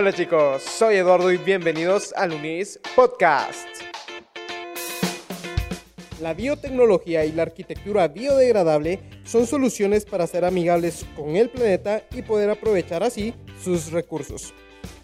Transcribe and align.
Hola 0.00 0.14
chicos, 0.14 0.62
soy 0.62 0.96
Eduardo 0.96 1.30
y 1.30 1.36
bienvenidos 1.36 2.14
al 2.16 2.32
UNIS 2.32 2.80
Podcast. 2.96 3.68
La 6.22 6.32
biotecnología 6.32 7.26
y 7.26 7.32
la 7.32 7.42
arquitectura 7.42 8.08
biodegradable 8.08 8.98
son 9.24 9.46
soluciones 9.46 10.06
para 10.06 10.26
ser 10.26 10.46
amigables 10.46 11.04
con 11.14 11.36
el 11.36 11.50
planeta 11.50 12.02
y 12.12 12.22
poder 12.22 12.48
aprovechar 12.48 13.02
así 13.02 13.34
sus 13.62 13.92
recursos. 13.92 14.54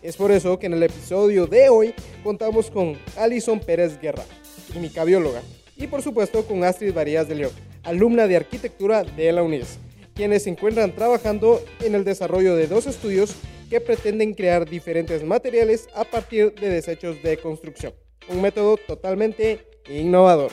Es 0.01 0.17
por 0.17 0.33
eso 0.33 0.59
que 0.59 0.65
en 0.65 0.73
el 0.73 0.83
episodio 0.85 1.47
de 1.47 1.69
hoy 1.69 1.95
contamos 2.25 2.71
con 2.71 2.97
Alison 3.19 3.61
Pérez 3.61 4.01
Guerra, 4.01 4.25
química 4.73 5.05
bióloga, 5.05 5.43
y 5.77 5.89
por 5.89 6.01
supuesto 6.01 6.47
con 6.47 6.65
Astrid 6.65 6.95
Varías 6.95 7.29
de 7.29 7.35
León, 7.35 7.53
alumna 7.83 8.27
de 8.27 8.37
arquitectura 8.37 9.05
de 9.05 9.31
la 9.31 9.43
UNIS, 9.43 9.79
quienes 10.15 10.45
se 10.45 10.49
encuentran 10.49 10.95
trabajando 10.95 11.63
en 11.81 11.95
el 11.95 12.03
desarrollo 12.03 12.57
de 12.57 12.67
dos 12.67 12.87
estudios 12.87 13.37
que 13.69 13.81
pretenden 13.81 14.35
crear 14.35 14.69
diferentes 14.69 15.25
materiales 15.25 15.89
a 15.95 16.05
partir 16.05 16.55
de 16.55 16.69
desechos 16.69 17.23
de 17.23 17.37
construcción. 17.39 17.93
Un 18.29 18.43
método 18.43 18.77
totalmente 18.77 19.67
innovador. 19.89 20.51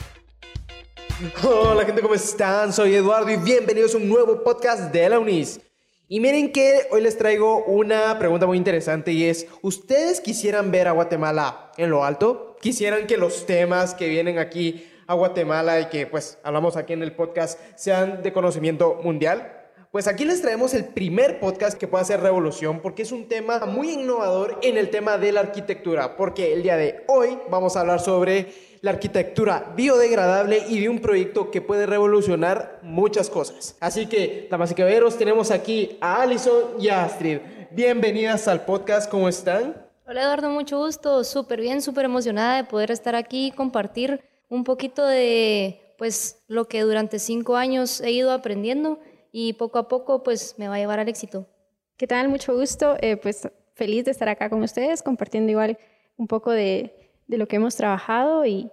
Hola 1.44 1.84
gente, 1.84 2.02
¿cómo 2.02 2.14
están? 2.14 2.72
Soy 2.72 2.94
Eduardo 2.94 3.30
y 3.30 3.36
bienvenidos 3.36 3.94
a 3.94 3.98
un 3.98 4.08
nuevo 4.08 4.42
podcast 4.42 4.92
de 4.92 5.08
la 5.08 5.18
UNIS. 5.18 5.60
Y 6.08 6.20
miren 6.20 6.52
que 6.52 6.86
hoy 6.90 7.00
les 7.00 7.16
traigo 7.16 7.64
una 7.64 8.18
pregunta 8.18 8.46
muy 8.46 8.58
interesante 8.58 9.12
y 9.12 9.24
es, 9.24 9.46
¿ustedes 9.62 10.20
quisieran 10.20 10.70
ver 10.70 10.88
a 10.88 10.92
Guatemala 10.92 11.72
en 11.76 11.90
lo 11.90 12.04
alto? 12.04 12.56
¿Quisieran 12.60 13.06
que 13.06 13.16
los 13.16 13.46
temas 13.46 13.94
que 13.94 14.08
vienen 14.08 14.38
aquí 14.38 14.86
a 15.06 15.14
Guatemala 15.14 15.80
y 15.80 15.86
que 15.86 16.06
pues 16.06 16.38
hablamos 16.42 16.76
aquí 16.76 16.92
en 16.92 17.02
el 17.02 17.14
podcast 17.14 17.58
sean 17.76 18.22
de 18.22 18.32
conocimiento 18.32 19.00
mundial? 19.02 19.63
Pues 19.94 20.08
aquí 20.08 20.24
les 20.24 20.42
traemos 20.42 20.74
el 20.74 20.86
primer 20.86 21.38
podcast 21.38 21.78
que 21.78 21.86
puede 21.86 22.02
hacer 22.02 22.18
revolución 22.18 22.80
porque 22.80 23.02
es 23.02 23.12
un 23.12 23.28
tema 23.28 23.60
muy 23.60 23.90
innovador 23.90 24.58
en 24.60 24.76
el 24.76 24.90
tema 24.90 25.18
de 25.18 25.30
la 25.30 25.38
arquitectura, 25.38 26.16
porque 26.16 26.52
el 26.52 26.64
día 26.64 26.76
de 26.76 27.04
hoy 27.06 27.38
vamos 27.48 27.76
a 27.76 27.82
hablar 27.82 28.00
sobre 28.00 28.52
la 28.80 28.90
arquitectura 28.90 29.72
biodegradable 29.76 30.64
y 30.68 30.80
de 30.80 30.88
un 30.88 30.98
proyecto 30.98 31.52
que 31.52 31.62
puede 31.62 31.86
revolucionar 31.86 32.80
muchas 32.82 33.30
cosas. 33.30 33.76
Así 33.78 34.06
que, 34.06 34.48
damas 34.50 34.72
y 34.72 34.74
caballeros, 34.74 35.16
tenemos 35.16 35.52
aquí 35.52 35.96
a 36.00 36.22
Alison 36.22 36.72
y 36.80 36.88
a 36.88 37.04
Astrid. 37.04 37.38
Bienvenidas 37.70 38.48
al 38.48 38.64
podcast, 38.64 39.08
¿cómo 39.08 39.28
están? 39.28 39.80
Hola 40.08 40.22
Eduardo, 40.22 40.50
mucho 40.50 40.78
gusto, 40.78 41.22
súper 41.22 41.60
bien, 41.60 41.80
súper 41.80 42.06
emocionada 42.06 42.56
de 42.56 42.64
poder 42.64 42.90
estar 42.90 43.14
aquí 43.14 43.46
y 43.46 43.50
compartir 43.52 44.24
un 44.48 44.64
poquito 44.64 45.06
de 45.06 45.94
pues 45.98 46.42
lo 46.48 46.66
que 46.66 46.80
durante 46.80 47.20
cinco 47.20 47.54
años 47.54 48.00
he 48.00 48.10
ido 48.10 48.32
aprendiendo 48.32 48.98
y 49.36 49.54
poco 49.54 49.80
a 49.80 49.88
poco 49.88 50.22
pues 50.22 50.54
me 50.58 50.68
va 50.68 50.76
a 50.76 50.78
llevar 50.78 51.00
al 51.00 51.08
éxito. 51.08 51.48
¿Qué 51.96 52.06
tal? 52.06 52.28
Mucho 52.28 52.54
gusto. 52.54 52.96
Eh, 53.00 53.16
pues 53.16 53.48
feliz 53.74 54.04
de 54.04 54.12
estar 54.12 54.28
acá 54.28 54.48
con 54.48 54.62
ustedes 54.62 55.02
compartiendo 55.02 55.50
igual 55.50 55.76
un 56.16 56.28
poco 56.28 56.52
de, 56.52 57.10
de 57.26 57.36
lo 57.36 57.48
que 57.48 57.56
hemos 57.56 57.74
trabajado 57.74 58.46
y, 58.46 58.70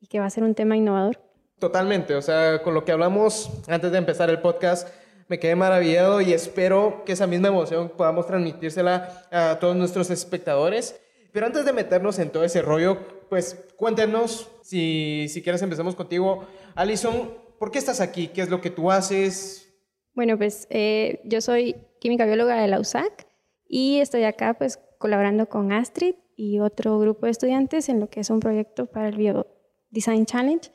y, 0.00 0.06
que 0.06 0.20
va 0.20 0.26
a 0.26 0.30
ser 0.30 0.44
un 0.44 0.54
tema 0.54 0.76
innovador. 0.76 1.20
Totalmente, 1.58 2.14
o 2.14 2.22
sea, 2.22 2.62
con 2.62 2.74
lo 2.74 2.84
que 2.84 2.92
hablamos 2.92 3.50
antes 3.66 3.90
de 3.90 3.98
empezar 3.98 4.30
el 4.30 4.40
podcast, 4.40 4.88
me 5.26 5.40
quedé 5.40 5.56
maravillado 5.56 6.20
y 6.20 6.32
espero 6.32 7.02
que 7.04 7.10
esa 7.10 7.26
misma 7.26 7.48
emoción 7.48 7.88
podamos 7.88 8.28
transmitírsela 8.28 9.26
a 9.32 9.58
todos 9.58 9.74
nuestros 9.74 10.10
espectadores. 10.10 11.00
Pero 11.32 11.46
antes 11.46 11.64
de 11.64 11.72
meternos 11.72 12.20
en 12.20 12.30
todo 12.30 12.44
ese 12.44 12.62
rollo, 12.62 12.98
pues 13.28 13.64
cuéntenos, 13.76 14.48
si, 14.62 15.26
si 15.28 15.42
quieres 15.42 15.60
empezamos 15.62 15.96
contigo, 15.96 16.46
Alison, 16.76 17.34
¿por 17.58 17.72
qué 17.72 17.80
estás 17.80 18.00
aquí? 18.00 18.28
¿Qué 18.28 18.42
es 18.42 18.48
lo 18.48 18.60
que 18.60 18.70
tú 18.70 18.92
haces? 18.92 19.63
Bueno, 20.14 20.38
pues 20.38 20.66
eh, 20.70 21.20
yo 21.24 21.40
soy 21.40 21.76
química 22.00 22.24
bióloga 22.24 22.60
de 22.60 22.68
la 22.68 22.78
USAC 22.78 23.26
y 23.66 23.98
estoy 23.98 24.24
acá 24.24 24.54
pues 24.54 24.78
colaborando 24.98 25.48
con 25.48 25.72
Astrid 25.72 26.14
y 26.36 26.60
otro 26.60 26.98
grupo 26.98 27.26
de 27.26 27.32
estudiantes 27.32 27.88
en 27.88 28.00
lo 28.00 28.08
que 28.08 28.20
es 28.20 28.30
un 28.30 28.40
proyecto 28.40 28.86
para 28.86 29.08
el 29.08 29.16
Bio 29.16 29.46
Design 29.90 30.26
Challenge. 30.26 30.70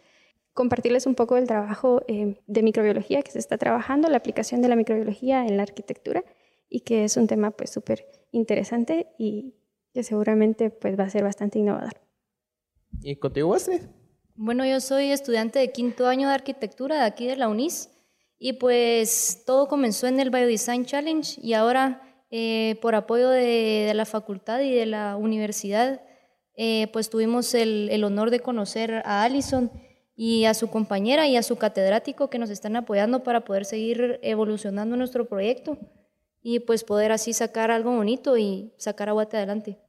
Compartirles 0.53 1.05
un 1.05 1.15
poco 1.15 1.35
del 1.35 1.47
trabajo 1.47 2.01
eh, 2.07 2.41
de 2.47 2.63
microbiología 2.63 3.21
que 3.21 3.31
se 3.31 3.39
está 3.39 3.57
trabajando, 3.57 4.09
la 4.09 4.17
aplicación 4.17 4.61
de 4.61 4.67
la 4.67 4.75
microbiología 4.75 5.45
en 5.45 5.55
la 5.55 5.63
arquitectura 5.63 6.23
y 6.67 6.81
que 6.81 7.05
es 7.05 7.15
un 7.15 7.27
tema 7.27 7.51
pues 7.51 7.69
súper 7.69 8.05
interesante 8.31 9.07
y 9.17 9.55
que 9.93 10.03
seguramente 10.03 10.69
pues 10.69 10.99
va 10.99 11.05
a 11.05 11.09
ser 11.09 11.23
bastante 11.23 11.59
innovador. 11.59 11.93
¿Y 13.01 13.15
contigo, 13.15 13.53
Astrid? 13.53 13.81
Bueno, 14.35 14.65
yo 14.65 14.81
soy 14.81 15.11
estudiante 15.11 15.59
de 15.59 15.71
quinto 15.71 16.07
año 16.07 16.27
de 16.27 16.33
arquitectura 16.33 16.97
de 16.97 17.03
aquí 17.03 17.25
de 17.25 17.37
la 17.37 17.47
UNIS 17.47 17.89
y 18.39 18.53
pues 18.53 19.43
todo 19.45 19.67
comenzó 19.67 20.07
en 20.07 20.19
el 20.19 20.29
Biodesign 20.29 20.85
Challenge 20.85 21.39
y 21.41 21.53
ahora 21.53 22.01
eh, 22.31 22.77
por 22.81 22.95
apoyo 22.95 23.29
de, 23.29 23.91
la 23.93 24.05
facultad 24.05 24.61
y 24.61 24.73
de 24.73 24.85
la 24.85 25.17
universidad, 25.17 26.01
eh, 26.55 26.87
pues 26.93 27.09
tuvimos 27.09 27.53
el, 27.53 28.03
honor 28.03 28.29
de 28.29 28.39
conocer 28.39 29.01
a 29.05 29.23
Allison 29.23 29.71
y 30.15 30.45
a 30.45 30.53
su 30.53 30.69
compañera 30.69 31.27
y 31.27 31.37
a 31.37 31.43
su 31.43 31.57
catedrático 31.57 32.29
que 32.29 32.39
nos 32.39 32.49
están 32.49 32.75
apoyando 32.75 33.23
para 33.23 33.45
poder 33.45 33.65
seguir 33.65 34.19
evolucionando 34.21 34.95
nuestro 34.95 35.27
proyecto 35.27 35.77
y 36.41 36.59
pues 36.59 36.83
poder 36.83 37.11
así 37.11 37.33
sacar 37.33 37.71
algo 37.71 37.95
bonito 37.95 38.37
y 38.37 38.73
sacar 38.77 39.09
a 39.09 39.13
Guate 39.13 39.37
adelante. 39.37 39.79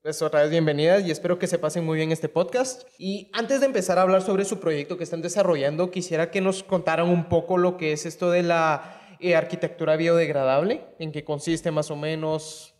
Pues 0.00 0.22
otra 0.22 0.42
vez 0.42 0.50
bienvenidas 0.50 1.04
y 1.04 1.10
espero 1.10 1.40
que 1.40 1.48
se 1.48 1.58
pasen 1.58 1.84
muy 1.84 1.96
bien 1.96 2.12
este 2.12 2.28
podcast. 2.28 2.88
Y 2.98 3.28
antes 3.32 3.58
de 3.58 3.66
empezar 3.66 3.98
a 3.98 4.02
hablar 4.02 4.22
sobre 4.22 4.44
su 4.44 4.60
proyecto 4.60 4.96
que 4.96 5.02
están 5.02 5.22
desarrollando, 5.22 5.90
quisiera 5.90 6.30
que 6.30 6.40
nos 6.40 6.62
contaran 6.62 7.08
un 7.08 7.28
poco 7.28 7.58
lo 7.58 7.76
que 7.76 7.92
es 7.92 8.06
esto 8.06 8.30
de 8.30 8.44
la 8.44 9.16
eh, 9.18 9.34
arquitectura 9.34 9.96
biodegradable, 9.96 10.86
en 11.00 11.10
qué 11.10 11.24
consiste 11.24 11.72
más 11.72 11.90
o 11.90 11.96
menos. 11.96 12.76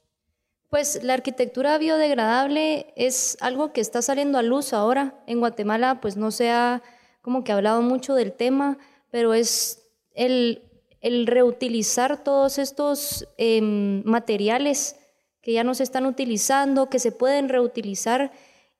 Pues 0.71 1.03
la 1.03 1.15
arquitectura 1.15 1.77
biodegradable 1.79 2.93
es 2.95 3.37
algo 3.41 3.73
que 3.73 3.81
está 3.81 4.01
saliendo 4.01 4.39
a 4.39 4.43
luz 4.43 4.73
ahora. 4.73 5.21
En 5.27 5.41
Guatemala 5.41 6.01
pues 6.01 6.17
no 6.17 6.31
se 6.31 6.51
ha 6.51 6.85
como 7.21 7.43
que 7.43 7.51
hablado 7.51 7.83
mucho 7.83 8.15
del 8.15 8.33
tema, 8.33 8.79
pero 9.11 9.35
es 9.35 9.91
el, 10.15 10.63
el 11.01 11.27
reutilizar 11.27 12.23
todos 12.23 12.59
estos 12.59 13.27
eh, 13.39 13.61
materiales 13.61 14.95
que 15.49 15.55
ya 15.55 15.65
no 15.65 15.73
se 15.73 15.83
están 15.83 16.05
utilizando, 16.05 16.91
que 16.91 16.99
se 16.99 17.11
pueden 17.11 17.49
reutilizar 17.49 18.33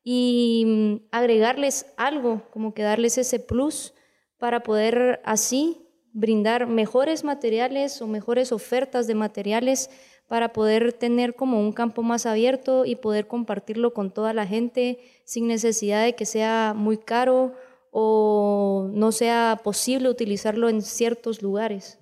y 0.05 0.65
mm, 0.67 0.97
agregarles 1.13 1.87
algo, 1.97 2.43
como 2.51 2.75
que 2.75 2.83
darles 2.83 3.17
ese 3.17 3.41
plus 3.41 3.95
para 4.37 4.63
poder 4.63 5.23
así 5.25 5.89
brindar 6.13 6.67
mejores 6.67 7.25
materiales 7.25 8.03
o 8.03 8.07
mejores 8.07 8.53
ofertas 8.53 9.07
de 9.07 9.15
materiales 9.15 9.89
para 10.27 10.53
poder 10.53 10.93
tener 10.93 11.37
como 11.37 11.59
un 11.59 11.73
campo 11.73 12.03
más 12.03 12.27
abierto 12.27 12.85
y 12.85 12.97
poder 12.97 13.29
compartirlo 13.29 13.95
con 13.95 14.11
toda 14.11 14.35
la 14.35 14.47
gente 14.47 14.99
sin 15.25 15.49
necesidad 15.49 16.05
de 16.05 16.17
que 16.17 16.27
sea 16.27 16.75
muy 16.77 16.99
caro 16.99 17.55
o 17.93 18.91
no 18.93 19.11
sea 19.11 19.59
posible 19.65 20.11
utilizarlo 20.11 20.69
en 20.69 20.83
ciertos 20.83 21.41
lugares. 21.41 21.99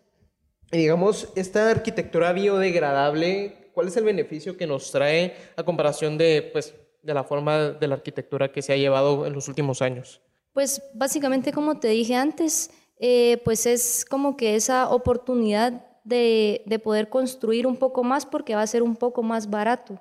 Y 0.73 0.79
digamos, 0.79 1.29
esta 1.37 1.71
arquitectura 1.71 2.33
biodegradable 2.33 3.66
¿Cuál 3.77 3.89
es 3.89 3.97
el 3.99 4.05
beneficio 4.05 4.57
que 4.57 4.67
nos 4.67 4.91
trae 4.91 5.37
a 5.55 5.63
comparación 5.63 6.17
de, 6.17 6.49
pues, 6.51 6.75
de 7.03 7.13
la 7.13 7.25
forma 7.25 7.73
de 7.73 7.87
la 7.87 7.97
arquitectura 7.97 8.51
que 8.51 8.63
se 8.63 8.73
ha 8.73 8.77
llevado 8.79 9.27
en 9.27 9.35
los 9.35 9.49
últimos 9.49 9.83
años? 9.83 10.23
Pues 10.55 10.83
básicamente, 10.95 11.53
como 11.53 11.79
te 11.79 11.89
dije 11.89 12.15
antes, 12.15 12.71
eh, 12.99 13.37
pues 13.45 13.67
es 13.67 14.07
como 14.09 14.35
que 14.35 14.57
esa 14.57 14.89
oportunidad 14.89 15.85
de, 16.05 16.63
de, 16.65 16.79
poder 16.79 17.11
construir 17.11 17.67
un 17.67 17.77
poco 17.77 18.03
más 18.03 18.25
porque 18.25 18.55
va 18.55 18.63
a 18.63 18.67
ser 18.67 18.83
un 18.83 18.97
poco 18.97 19.23
más 19.23 19.51
barato, 19.51 20.01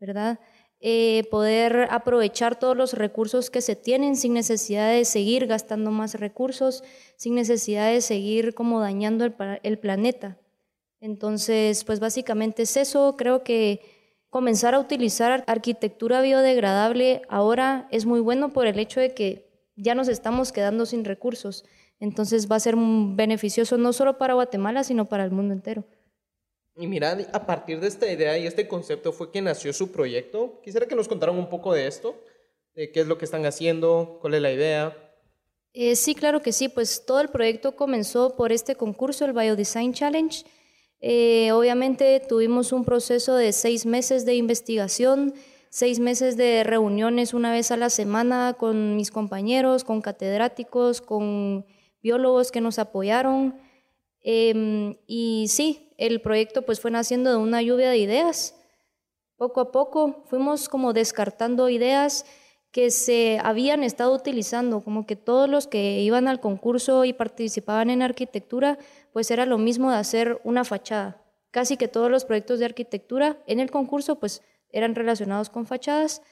¿verdad? 0.00 0.40
Eh, 0.80 1.22
poder 1.30 1.86
aprovechar 1.92 2.58
todos 2.58 2.76
los 2.76 2.94
recursos 2.94 3.48
que 3.48 3.60
se 3.60 3.76
tienen 3.76 4.16
sin 4.16 4.34
necesidad 4.34 4.90
de 4.90 5.04
seguir 5.04 5.46
gastando 5.46 5.92
más 5.92 6.14
recursos, 6.14 6.82
sin 7.14 7.36
necesidad 7.36 7.92
de 7.92 8.00
seguir 8.00 8.54
como 8.54 8.80
dañando 8.80 9.24
el, 9.24 9.36
el 9.62 9.78
planeta. 9.78 10.36
Entonces, 11.00 11.84
pues 11.84 12.00
básicamente 12.00 12.62
es 12.62 12.76
eso. 12.76 13.16
Creo 13.16 13.44
que 13.44 13.80
comenzar 14.30 14.74
a 14.74 14.80
utilizar 14.80 15.44
arquitectura 15.46 16.20
biodegradable 16.20 17.22
ahora 17.28 17.88
es 17.90 18.04
muy 18.04 18.20
bueno 18.20 18.52
por 18.52 18.66
el 18.66 18.78
hecho 18.78 19.00
de 19.00 19.14
que 19.14 19.48
ya 19.76 19.94
nos 19.94 20.08
estamos 20.08 20.52
quedando 20.52 20.86
sin 20.86 21.04
recursos. 21.04 21.64
Entonces 22.00 22.50
va 22.50 22.56
a 22.56 22.60
ser 22.60 22.74
beneficioso 22.76 23.76
no 23.76 23.92
solo 23.92 24.18
para 24.18 24.34
Guatemala, 24.34 24.84
sino 24.84 25.06
para 25.06 25.24
el 25.24 25.30
mundo 25.30 25.54
entero. 25.54 25.84
Y 26.76 26.86
mira, 26.86 27.18
a 27.32 27.46
partir 27.46 27.80
de 27.80 27.88
esta 27.88 28.10
idea 28.10 28.38
y 28.38 28.46
este 28.46 28.68
concepto 28.68 29.12
fue 29.12 29.32
que 29.32 29.42
nació 29.42 29.72
su 29.72 29.90
proyecto. 29.90 30.60
Quisiera 30.62 30.86
que 30.86 30.94
nos 30.94 31.08
contaran 31.08 31.36
un 31.36 31.48
poco 31.48 31.74
de 31.74 31.88
esto, 31.88 32.14
de 32.74 32.92
qué 32.92 33.00
es 33.00 33.06
lo 33.08 33.18
que 33.18 33.24
están 33.24 33.44
haciendo, 33.46 34.18
cuál 34.20 34.34
es 34.34 34.42
la 34.42 34.52
idea. 34.52 34.96
Eh, 35.72 35.96
sí, 35.96 36.14
claro 36.14 36.40
que 36.40 36.52
sí. 36.52 36.68
Pues 36.68 37.04
todo 37.04 37.20
el 37.20 37.30
proyecto 37.30 37.74
comenzó 37.74 38.36
por 38.36 38.52
este 38.52 38.76
concurso, 38.76 39.24
el 39.24 39.32
Biodesign 39.32 39.92
Challenge, 39.92 40.44
eh, 41.00 41.52
obviamente 41.52 42.20
tuvimos 42.28 42.72
un 42.72 42.84
proceso 42.84 43.34
de 43.34 43.52
seis 43.52 43.86
meses 43.86 44.24
de 44.24 44.34
investigación, 44.34 45.34
seis 45.70 46.00
meses 46.00 46.36
de 46.36 46.64
reuniones 46.64 47.34
una 47.34 47.52
vez 47.52 47.70
a 47.70 47.76
la 47.76 47.90
semana 47.90 48.54
con 48.58 48.96
mis 48.96 49.10
compañeros, 49.10 49.84
con 49.84 50.00
catedráticos, 50.00 51.00
con 51.00 51.66
biólogos 52.02 52.50
que 52.50 52.60
nos 52.60 52.78
apoyaron. 52.78 53.54
Em, 54.22 54.96
y 55.06 55.46
sí, 55.48 55.92
el 55.98 56.20
proyecto 56.20 56.62
pues 56.62 56.80
fue 56.80 56.90
naciendo 56.90 57.30
de 57.30 57.36
una 57.36 57.62
lluvia 57.62 57.90
de 57.90 57.98
ideas. 57.98 58.56
Poco 59.36 59.60
a 59.60 59.70
poco 59.70 60.24
fuimos 60.26 60.68
como 60.68 60.92
descartando 60.92 61.68
ideas 61.68 62.24
que 62.72 62.90
se 62.90 63.40
habían 63.42 63.82
estado 63.82 64.12
utilizando, 64.14 64.82
como 64.82 65.06
que 65.06 65.16
todos 65.16 65.48
los 65.48 65.66
que 65.66 66.00
iban 66.02 66.28
al 66.28 66.40
concurso 66.40 67.04
y 67.04 67.12
participaban 67.12 67.88
en 67.88 68.02
arquitectura, 68.02 68.78
pues 69.12 69.30
era 69.30 69.46
lo 69.46 69.58
mismo 69.58 69.90
de 69.90 69.96
hacer 69.96 70.40
una 70.44 70.64
fachada. 70.64 71.22
Casi 71.50 71.76
que 71.76 71.88
todos 71.88 72.10
los 72.10 72.24
proyectos 72.24 72.58
de 72.58 72.66
arquitectura 72.66 73.42
en 73.46 73.60
el 73.60 73.70
concurso 73.70 74.18
pues 74.18 74.42
eran 74.70 74.94
relacionados 74.94 75.50
con 75.50 75.66
fachadas 75.66 76.22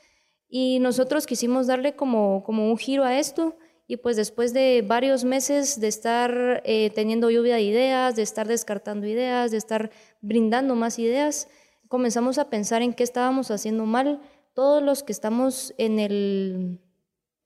y 0.49 0.79
nosotros 0.79 1.27
quisimos 1.27 1.67
darle 1.67 1.97
como, 1.97 2.45
como 2.45 2.71
un 2.71 2.79
giro 2.79 3.05
a 3.05 3.19
esto 3.19 3.57
y 3.89 3.99
pues 3.99 4.17
después 4.17 4.53
de 4.53 4.85
varios 4.87 5.25
meses 5.25 5.81
de 5.81 5.89
estar 5.89 6.63
eh, 6.65 6.91
teniendo 6.95 7.31
lluvia 7.31 7.57
de 7.57 7.63
ideas, 7.63 8.17
de 8.17 8.23
estar 8.23 8.49
descartando 8.49 9.07
ideas, 9.07 9.53
de 9.53 9.59
estar 9.59 9.91
brindando 10.21 10.75
más 10.75 10.99
ideas, 10.99 11.49
comenzamos 11.89 12.39
a 12.39 12.51
pensar 12.51 12.83
en 12.83 12.95
qué 12.95 13.05
estábamos 13.05 13.51
haciendo 13.51 13.87
mal 13.87 14.21
todos 14.55 14.83
los 14.83 15.03
que 15.03 15.13
estamos 15.13 15.73
en 15.79 16.01
el, 16.01 16.81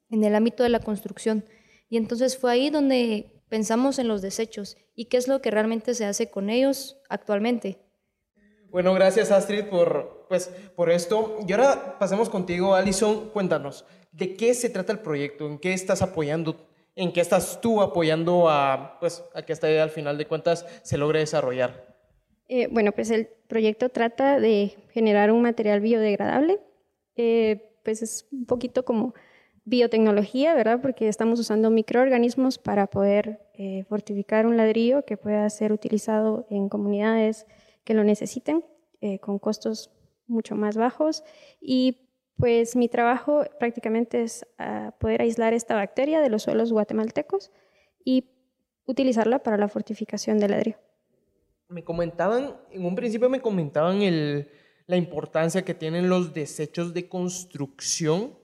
en 0.08 0.24
el 0.24 0.34
ámbito 0.34 0.62
de 0.62 0.70
la 0.70 0.80
construcción. 0.80 1.44
Y 1.90 1.96
entonces 1.96 2.38
fue 2.38 2.52
ahí 2.52 2.70
donde 2.70 3.39
pensamos 3.50 3.98
en 3.98 4.08
los 4.08 4.22
desechos 4.22 4.78
y 4.94 5.06
qué 5.06 5.18
es 5.18 5.28
lo 5.28 5.42
que 5.42 5.50
realmente 5.50 5.92
se 5.92 6.06
hace 6.06 6.30
con 6.30 6.48
ellos 6.48 6.98
actualmente. 7.10 7.78
Bueno, 8.70 8.94
gracias 8.94 9.30
Astrid 9.30 9.64
por, 9.64 10.24
pues, 10.28 10.50
por 10.74 10.90
esto. 10.90 11.38
Y 11.46 11.52
ahora 11.52 11.98
pasemos 11.98 12.30
contigo, 12.30 12.74
Alison. 12.74 13.28
Cuéntanos, 13.30 13.84
¿de 14.12 14.34
qué 14.36 14.54
se 14.54 14.70
trata 14.70 14.92
el 14.92 15.00
proyecto? 15.00 15.46
¿En 15.46 15.58
qué 15.58 15.74
estás 15.74 16.00
apoyando? 16.00 16.66
¿En 16.96 17.12
qué 17.12 17.20
estás 17.20 17.60
tú 17.60 17.82
apoyando 17.82 18.48
a, 18.48 18.96
pues, 19.00 19.22
a 19.34 19.42
que 19.42 19.52
esta 19.52 19.68
idea 19.68 19.82
al 19.82 19.90
final 19.90 20.16
de 20.16 20.26
cuentas 20.26 20.64
se 20.82 20.96
logre 20.96 21.18
desarrollar? 21.18 21.98
Eh, 22.48 22.68
bueno, 22.70 22.92
pues 22.92 23.10
el 23.10 23.28
proyecto 23.48 23.90
trata 23.90 24.40
de 24.40 24.74
generar 24.92 25.30
un 25.30 25.42
material 25.42 25.80
biodegradable 25.80 26.60
eh, 27.22 27.70
pues 27.84 28.02
es 28.02 28.28
un 28.32 28.46
poquito 28.46 28.84
como 28.84 29.14
biotecnología, 29.64 30.54
¿verdad? 30.54 30.80
Porque 30.80 31.08
estamos 31.08 31.38
usando 31.38 31.70
microorganismos 31.70 32.58
para 32.58 32.86
poder 32.86 33.40
eh, 33.54 33.84
fortificar 33.88 34.46
un 34.46 34.56
ladrillo 34.56 35.04
que 35.04 35.16
pueda 35.16 35.48
ser 35.50 35.72
utilizado 35.72 36.46
en 36.50 36.68
comunidades 36.68 37.46
que 37.84 37.94
lo 37.94 38.04
necesiten, 38.04 38.64
eh, 39.00 39.18
con 39.18 39.38
costos 39.38 39.90
mucho 40.26 40.56
más 40.56 40.76
bajos. 40.76 41.24
Y 41.60 42.08
pues 42.36 42.74
mi 42.74 42.88
trabajo 42.88 43.44
prácticamente 43.58 44.22
es 44.22 44.46
ah, 44.58 44.94
poder 44.98 45.22
aislar 45.22 45.52
esta 45.52 45.74
bacteria 45.74 46.20
de 46.20 46.30
los 46.30 46.42
suelos 46.44 46.72
guatemaltecos 46.72 47.50
y 48.04 48.30
utilizarla 48.86 49.42
para 49.42 49.58
la 49.58 49.68
fortificación 49.68 50.38
del 50.38 50.52
ladrillo. 50.52 50.78
Me 51.68 51.84
comentaban, 51.84 52.56
en 52.70 52.84
un 52.84 52.94
principio 52.94 53.28
me 53.28 53.40
comentaban 53.40 54.00
la 54.86 54.96
importancia 54.96 55.62
que 55.64 55.74
tienen 55.74 56.08
los 56.08 56.34
desechos 56.34 56.92
de 56.94 57.08
construcción 57.08 58.39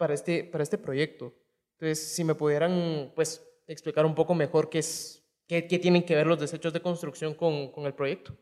para 0.00 0.14
este, 0.14 0.44
para 0.44 0.62
este 0.62 0.78
proyecto. 0.78 1.34
Entonces, 1.72 2.14
si 2.14 2.24
me 2.24 2.34
pudieran 2.34 3.12
pues, 3.14 3.46
explicar 3.66 4.06
un 4.06 4.14
poco 4.14 4.34
mejor 4.34 4.70
qué, 4.70 4.78
es, 4.78 5.22
qué, 5.46 5.66
qué 5.66 5.78
tienen 5.78 6.02
que 6.06 6.14
ver 6.14 6.26
los 6.26 6.40
desechos 6.40 6.72
de 6.72 6.80
construcción 6.80 7.34
con, 7.34 7.70
con 7.70 7.84
el 7.84 7.92
proyecto. 7.92 8.34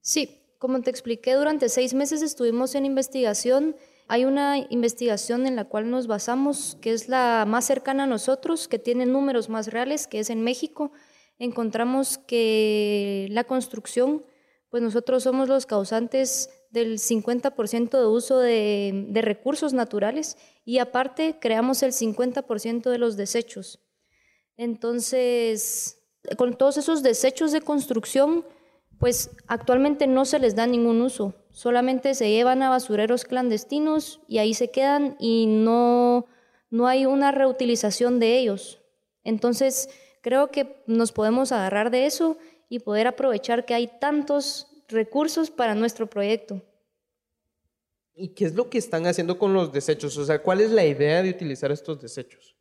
Sí, 0.00 0.56
como 0.58 0.82
te 0.82 0.90
expliqué, 0.90 1.34
durante 1.34 1.68
seis 1.68 1.94
meses 1.94 2.22
estuvimos 2.22 2.74
en 2.74 2.86
investigación. 2.86 3.76
Hay 4.08 4.24
una 4.24 4.66
investigación 4.68 5.46
en 5.46 5.54
la 5.54 5.66
cual 5.66 5.88
nos 5.88 6.08
basamos, 6.08 6.76
que 6.80 6.90
es 6.90 7.08
la 7.08 7.44
más 7.46 7.66
cercana 7.66 8.02
a 8.02 8.08
nosotros, 8.08 8.66
que 8.66 8.80
tiene 8.80 9.06
números 9.06 9.48
más 9.48 9.68
reales, 9.68 10.08
que 10.08 10.18
es 10.18 10.28
en 10.28 10.42
México. 10.42 10.90
Encontramos 11.38 12.18
que 12.18 13.28
la 13.30 13.44
construcción 13.44 14.24
pues 14.70 14.82
nosotros 14.82 15.22
somos 15.22 15.48
los 15.48 15.66
causantes 15.66 16.50
del 16.74 16.98
50% 16.98 18.00
de 18.00 18.06
uso 18.06 18.40
de, 18.40 19.06
recursos 19.22 19.72
naturales 19.72 20.36
y 20.64 20.78
aparte 20.78 21.38
creamos 21.40 21.84
el 21.84 21.92
50% 21.92 22.90
de 22.90 22.98
los 22.98 23.16
desechos. 23.16 23.78
Entonces, 24.56 26.02
con 26.36 26.56
todos 26.56 26.76
esos 26.76 27.04
desechos 27.04 27.52
de 27.52 27.60
construcción, 27.60 28.44
pues 28.98 29.30
actualmente 29.46 30.08
no 30.08 30.24
se 30.24 30.40
les 30.40 30.56
da 30.56 30.66
ningún 30.66 31.00
uso, 31.00 31.34
solamente 31.52 32.12
se 32.14 32.30
llevan 32.30 32.60
a 32.62 32.70
basureros 32.70 33.24
clandestinos 33.24 34.20
y 34.26 34.38
ahí 34.38 34.52
se 34.52 34.72
quedan 34.72 35.16
y 35.20 35.46
no, 35.46 36.26
no 36.70 36.88
hay 36.88 37.06
una 37.06 37.30
reutilización 37.30 38.18
de 38.18 38.36
ellos. 38.36 38.80
Entonces, 39.22 39.88
creo 40.22 40.50
que 40.50 40.82
nos 40.88 41.12
podemos 41.12 41.52
agarrar 41.52 41.92
de 41.92 42.06
eso 42.06 42.36
y 42.68 42.80
poder 42.80 43.06
aprovechar 43.06 43.64
que 43.64 43.74
hay 43.74 43.88
tantos 44.00 44.73
recursos 44.88 45.50
para 45.50 45.74
nuestro 45.74 46.08
proyecto. 46.08 46.62
¿Y 48.14 48.28
qué 48.28 48.44
es 48.44 48.54
lo 48.54 48.70
que 48.70 48.78
están 48.78 49.06
haciendo 49.06 49.38
con 49.38 49.52
los 49.54 49.72
desechos? 49.72 50.16
O 50.18 50.24
sea, 50.24 50.40
¿cuál 50.42 50.60
es 50.60 50.70
la 50.70 50.84
idea 50.84 51.22
de 51.22 51.30
utilizar 51.30 51.72
estos 51.72 52.00
desechos? 52.00 52.56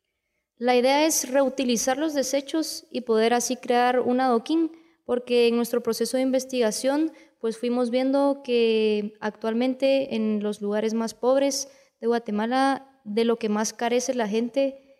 La 0.58 0.76
idea 0.76 1.06
es 1.06 1.30
reutilizar 1.30 1.98
los 1.98 2.14
desechos 2.14 2.86
y 2.92 3.02
poder 3.02 3.34
así 3.34 3.56
crear 3.56 4.00
un 4.00 4.20
adoquín, 4.20 4.72
porque 5.06 5.48
en 5.48 5.56
nuestro 5.56 5.84
proceso 5.84 6.18
de 6.18 6.24
investigación 6.24 7.12
pues 7.40 7.58
fuimos 7.58 7.90
viendo 7.90 8.42
que 8.44 9.16
actualmente 9.20 10.16
en 10.16 10.42
los 10.42 10.62
lugares 10.62 10.94
más 10.94 11.14
pobres 11.14 11.68
de 12.00 12.08
Guatemala 12.08 13.02
de 13.04 13.26
lo 13.26 13.38
que 13.38 13.50
más 13.50 13.74
carece 13.74 14.14
la 14.14 14.30
gente 14.30 14.98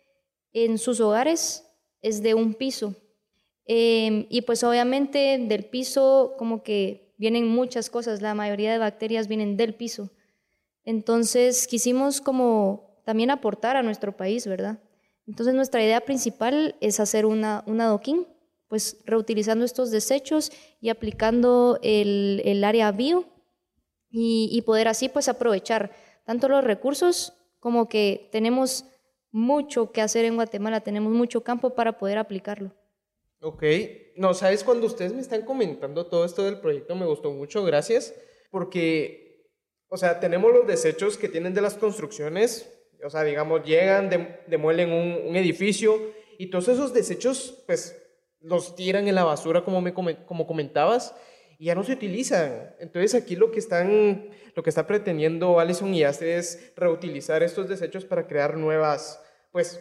en 0.52 0.76
sus 0.76 1.00
hogares 1.00 1.64
es 2.02 2.22
de 2.22 2.34
un 2.34 2.54
piso. 2.54 2.94
Em, 3.64 4.26
y 4.28 4.42
pues 4.42 4.62
obviamente 4.62 5.38
del 5.40 5.64
piso 5.64 6.34
como 6.36 6.62
que 6.62 7.03
vienen 7.16 7.48
muchas 7.48 7.90
cosas, 7.90 8.22
la 8.22 8.34
mayoría 8.34 8.72
de 8.72 8.78
bacterias 8.78 9.28
vienen 9.28 9.56
del 9.56 9.74
piso. 9.74 10.10
Entonces 10.84 11.66
quisimos 11.66 12.20
como 12.20 13.00
también 13.04 13.30
aportar 13.30 13.76
a 13.76 13.82
nuestro 13.82 14.16
país, 14.16 14.46
¿verdad? 14.46 14.78
Entonces 15.26 15.54
nuestra 15.54 15.82
idea 15.82 16.00
principal 16.02 16.76
es 16.80 17.00
hacer 17.00 17.26
una, 17.26 17.62
un 17.66 17.80
adoquín, 17.80 18.26
pues 18.68 18.98
reutilizando 19.04 19.64
estos 19.64 19.90
desechos 19.90 20.50
y 20.80 20.88
aplicando 20.88 21.78
el, 21.82 22.42
el 22.44 22.64
área 22.64 22.90
bio 22.92 23.26
y, 24.16 24.62
poder 24.62 24.86
así 24.86 25.08
pues 25.08 25.28
aprovechar 25.28 25.90
tanto 26.24 26.48
los 26.48 26.62
recursos 26.62 27.32
como 27.58 27.88
que 27.88 28.28
tenemos 28.30 28.84
mucho 29.32 29.90
que 29.90 30.00
hacer 30.00 30.24
en 30.24 30.36
Guatemala, 30.36 30.80
tenemos 30.80 31.12
mucho 31.12 31.42
campo 31.42 31.74
para 31.74 31.98
poder 31.98 32.18
aplicarlo. 32.18 32.70
Ok, 33.40 33.64
no, 34.16 34.34
sabes, 34.34 34.64
cuando 34.64 34.86
ustedes 34.86 35.12
me 35.12 35.20
están 35.20 35.42
comentando 35.42 36.06
todo 36.06 36.24
esto 36.24 36.44
del 36.44 36.60
proyecto 36.60 36.94
me 36.94 37.06
gustó 37.06 37.30
mucho, 37.30 37.64
gracias, 37.64 38.14
porque, 38.50 39.48
o 39.88 39.96
sea, 39.96 40.20
tenemos 40.20 40.52
los 40.52 40.66
desechos 40.66 41.16
que 41.18 41.28
tienen 41.28 41.54
de 41.54 41.60
las 41.60 41.74
construcciones, 41.74 42.70
o 43.04 43.10
sea, 43.10 43.22
digamos, 43.22 43.64
llegan, 43.64 44.10
demuelen 44.46 44.92
un, 44.92 45.36
edificio 45.36 46.00
y 46.38 46.48
todos 46.50 46.68
esos 46.68 46.94
desechos, 46.94 47.62
pues, 47.66 48.00
los 48.40 48.76
tiran 48.76 49.08
en 49.08 49.14
la 49.14 49.24
basura, 49.24 49.64
como, 49.64 49.80
me, 49.80 49.92
como 49.92 50.46
comentabas, 50.46 51.14
y 51.58 51.66
ya 51.66 51.74
no 51.74 51.82
se 51.82 51.92
utilizan. 51.92 52.74
Entonces 52.78 53.14
aquí 53.14 53.36
lo 53.36 53.50
que 53.50 53.58
están, 53.58 54.28
lo 54.54 54.62
que 54.62 54.70
está 54.70 54.86
pretendiendo 54.86 55.60
Alison 55.60 55.94
y 55.94 56.04
Astrid 56.04 56.28
es 56.28 56.72
reutilizar 56.76 57.42
estos 57.42 57.68
desechos 57.68 58.04
para 58.04 58.26
crear 58.26 58.56
nuevas, 58.56 59.20
pues, 59.52 59.80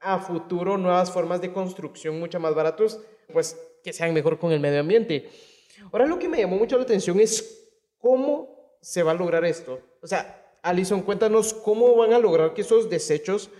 a 0.00 0.18
futuro 0.18 0.78
nuevas 0.78 1.10
formas 1.10 1.40
de 1.40 1.52
construcción 1.52 2.18
mucho 2.18 2.40
más 2.40 2.54
baratos, 2.54 3.00
pues 3.32 3.58
que 3.82 3.92
sean 3.92 4.14
mejor 4.14 4.38
con 4.38 4.52
el 4.52 4.60
medio 4.60 4.80
ambiente. 4.80 5.28
Ahora 5.92 6.06
lo 6.06 6.18
que 6.18 6.28
me 6.28 6.38
llamó 6.38 6.56
mucho 6.56 6.76
la 6.76 6.84
atención 6.84 7.20
es 7.20 7.70
cómo 7.98 8.76
se 8.80 9.02
va 9.02 9.12
a 9.12 9.14
lograr 9.14 9.44
esto. 9.44 9.80
O 10.02 10.06
sea, 10.06 10.56
Alison, 10.62 11.02
cuéntanos 11.02 11.54
cómo 11.54 11.94
van 11.96 12.12
a 12.12 12.18
lograr 12.18 12.54
que 12.54 12.62
esos 12.62 12.88
desechos 12.90 13.50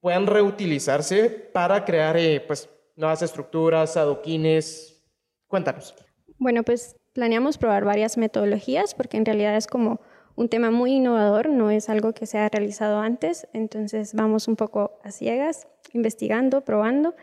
puedan 0.00 0.26
reutilizarse 0.26 1.28
para 1.28 1.84
crear 1.84 2.16
eh, 2.16 2.42
pues, 2.46 2.68
nuevas 2.96 3.22
estructuras, 3.22 3.96
adoquines. 3.96 5.02
Cuéntanos. 5.46 5.94
Bueno, 6.38 6.62
pues 6.62 6.96
planeamos 7.12 7.58
probar 7.58 7.84
varias 7.84 8.16
metodologías 8.16 8.94
porque 8.94 9.16
en 9.16 9.24
realidad 9.24 9.56
es 9.56 9.66
como 9.66 10.00
un 10.42 10.48
tema 10.48 10.72
muy 10.72 10.94
innovador, 10.94 11.48
no 11.48 11.70
es 11.70 11.88
algo 11.88 12.12
que 12.12 12.26
se 12.26 12.36
ha 12.36 12.48
realizado 12.48 12.98
antes, 12.98 13.46
entonces 13.52 14.12
vamos 14.12 14.48
un 14.48 14.56
poco 14.56 14.98
a 15.04 15.12
ciegas, 15.12 15.68
investigando, 15.92 16.62
probando. 16.62 17.14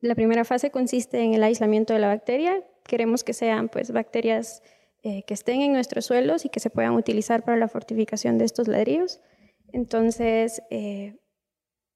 La 0.00 0.14
primera 0.14 0.44
fase 0.44 0.70
consiste 0.70 1.20
en 1.20 1.34
el 1.34 1.42
aislamiento 1.42 1.92
de 1.92 1.98
la 1.98 2.06
bacteria. 2.06 2.62
Queremos 2.84 3.24
que 3.24 3.32
sean 3.32 3.68
pues, 3.68 3.90
bacterias 3.90 4.62
eh, 5.02 5.24
que 5.24 5.34
estén 5.34 5.60
en 5.60 5.72
nuestros 5.72 6.06
suelos 6.06 6.44
y 6.44 6.50
que 6.50 6.60
se 6.60 6.70
puedan 6.70 6.94
utilizar 6.94 7.44
para 7.44 7.56
la 7.56 7.66
fortificación 7.66 8.38
de 8.38 8.44
estos 8.44 8.68
ladrillos. 8.68 9.20
Entonces, 9.72 10.62
eh, 10.70 11.16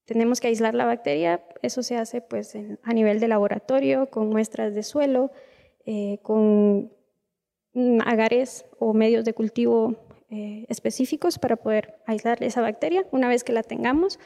tenemos 0.05 0.41
que 0.41 0.49
aislar 0.49 0.75
la 0.75 0.85
bacteria. 0.85 1.45
Eso 1.63 1.85
se 1.85 1.97
hace 1.97 2.21
pues, 2.21 2.57
a 2.83 2.93
nivel 2.93 3.21
de 3.21 3.29
laboratorio, 3.29 4.11
con 4.11 4.31
muestras 4.31 4.75
de 4.75 4.83
suelo, 4.83 5.31
eh, 5.85 6.19
con 6.23 6.93
agares 8.05 8.65
o 8.81 8.95
medios 8.95 9.25
de 9.25 9.35
cultivo 9.35 10.06
eh, 10.37 10.67
específicos 10.69 11.39
para 11.39 11.57
poder 11.57 11.99
aislar 12.07 12.43
esa 12.43 12.61
bacteria. 12.61 13.07
Una 13.11 13.29
vez 13.29 13.43
que 13.43 13.55
la 13.55 13.63
tengamos, 13.63 14.19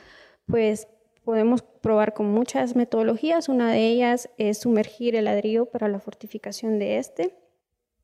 pues 0.47 0.89
podemos 1.25 1.63
probar 1.63 2.15
con 2.15 2.27
muchas 2.33 2.75
metodologías. 2.75 3.49
Una 3.49 3.71
de 3.71 3.87
ellas 3.87 4.29
es 4.37 4.59
sumergir 4.59 5.15
el 5.15 5.27
ladrillo 5.27 5.67
para 5.67 5.87
la 5.87 6.01
fortificación 6.01 6.81
de 6.81 6.99
este. 6.99 7.37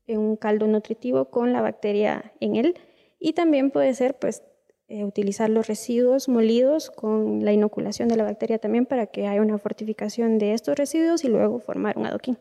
en 0.05 0.19
un 0.19 0.37
caldo 0.37 0.67
nutritivo 0.67 1.25
con 1.25 1.51
la 1.51 1.61
bacteria 1.61 2.31
en 2.39 2.55
él. 2.55 2.75
Y 3.19 3.33
también 3.33 3.71
puede 3.71 3.93
ser 3.93 4.17
pues 4.17 4.41
eh, 4.87 5.03
utilizar 5.03 5.49
los 5.49 5.67
residuos 5.67 6.29
molidos 6.29 6.89
con 6.89 7.43
la 7.43 7.51
inoculación 7.51 8.07
de 8.07 8.15
la 8.15 8.23
bacteria 8.23 8.57
también 8.57 8.85
para 8.85 9.07
que 9.07 9.27
haya 9.27 9.41
una 9.41 9.57
fortificación 9.57 10.37
de 10.37 10.53
estos 10.53 10.77
residuos 10.77 11.25
y 11.25 11.27
luego 11.27 11.59
formar 11.59 11.97
un 11.97 12.05
adoquín. 12.05 12.37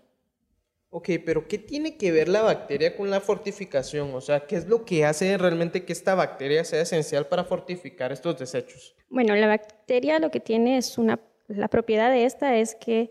Ok, 0.99 1.11
pero 1.27 1.47
¿qué 1.47 1.59
tiene 1.59 1.99
que 1.99 2.11
ver 2.11 2.27
la 2.27 2.41
bacteria 2.41 2.97
con 2.97 3.11
la 3.11 3.21
fortificación? 3.21 4.15
O 4.15 4.23
sea, 4.23 4.47
¿qué 4.47 4.57
es 4.57 4.67
lo 4.67 4.87
que 4.87 5.05
hace 5.05 5.37
realmente 5.37 5.85
que 5.85 5.93
esta 5.93 6.15
bacteria 6.15 6.65
sea 6.65 6.81
esencial 6.81 7.27
para 7.27 7.45
fortificar 7.45 8.13
estos 8.13 8.39
desechos? 8.39 8.97
Bueno, 9.11 9.37
la 9.37 9.47
bacteria 9.47 10.19
lo 10.21 10.31
que 10.31 10.41
tiene 10.41 10.79
es 10.79 10.97
una, 10.97 11.21
la 11.49 11.69
propiedad 11.69 12.11
de 12.11 12.25
esta 12.25 12.57
es 12.57 12.75
que 12.75 13.11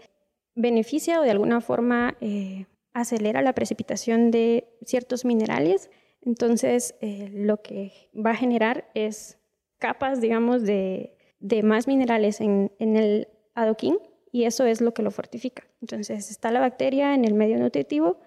beneficia 0.55 1.19
o 1.19 1.23
de 1.23 1.29
alguna 1.29 1.61
forma 1.61 2.17
eh, 2.21 2.65
acelera 2.93 3.43
la 3.43 3.53
precipitación 3.53 4.31
de 4.31 4.67
ciertos 4.83 5.23
minerales. 5.23 5.91
Entonces, 6.23 6.95
eh, 7.01 7.29
lo 7.31 7.61
que 7.61 8.09
va 8.15 8.31
a 8.31 8.35
generar 8.35 8.89
es 8.95 9.37
capas, 9.77 10.21
digamos, 10.21 10.63
de, 10.63 11.15
de 11.37 11.61
más 11.61 11.87
minerales 11.87 12.41
en, 12.41 12.71
en 12.79 12.95
el 12.95 13.27
adoquín 13.53 13.99
y 14.35 14.43
eso 14.43 14.65
es 14.65 14.81
lo 14.81 14.93
que 14.93 15.01
lo 15.01 15.11
fortifica. 15.11 15.65
Entonces 15.79 16.29
está 16.29 16.51
la 16.51 16.59
bacteria 16.59 17.15
en 17.15 17.23
el 17.23 17.33
medio 17.33 17.57
nutritivo 17.57 18.19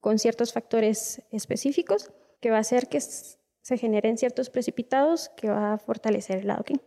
con 0.00 0.18
ciertos 0.18 0.52
factores 0.52 1.22
específicos 1.30 2.10
que 2.40 2.50
va 2.50 2.56
a 2.56 2.60
hacer 2.62 2.88
que 2.88 3.00
se 3.00 3.78
generen 3.78 4.18
ciertos 4.18 4.50
precipitados 4.50 5.28
que 5.36 5.48
va 5.48 5.74
a 5.74 5.78
fortalecer 5.78 6.38
el 6.38 6.50
adoquín. 6.50 6.82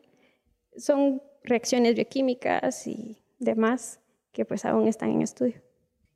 Son 0.76 1.24
reacciones 1.42 1.96
bioquímicas 1.96 2.86
y 2.86 3.24
demás 3.40 4.02
que 4.34 4.44
pues 4.44 4.66
aún 4.66 4.90
están 4.90 5.12
en 5.12 5.22
estudio. 5.22 5.56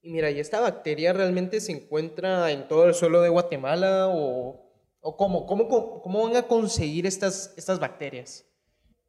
Y 0.02 0.10
mira, 0.10 0.30
¿y 0.30 0.42
esta 0.42 0.60
bacteria 0.60 1.14
realmente 1.14 1.62
se 1.62 1.72
encuentra 1.72 2.52
en 2.52 2.68
todo 2.68 2.90
el 2.90 2.94
suelo 2.94 3.22
de 3.22 3.30
Guatemala 3.30 4.10
o, 4.10 4.70
o 5.00 5.16
cómo, 5.16 5.46
cómo, 5.46 6.02
cómo 6.02 6.24
van 6.26 6.36
a 6.36 6.44
conseguir 6.46 7.06
estas, 7.06 7.54
estas 7.56 7.80
bacterias? 7.80 8.46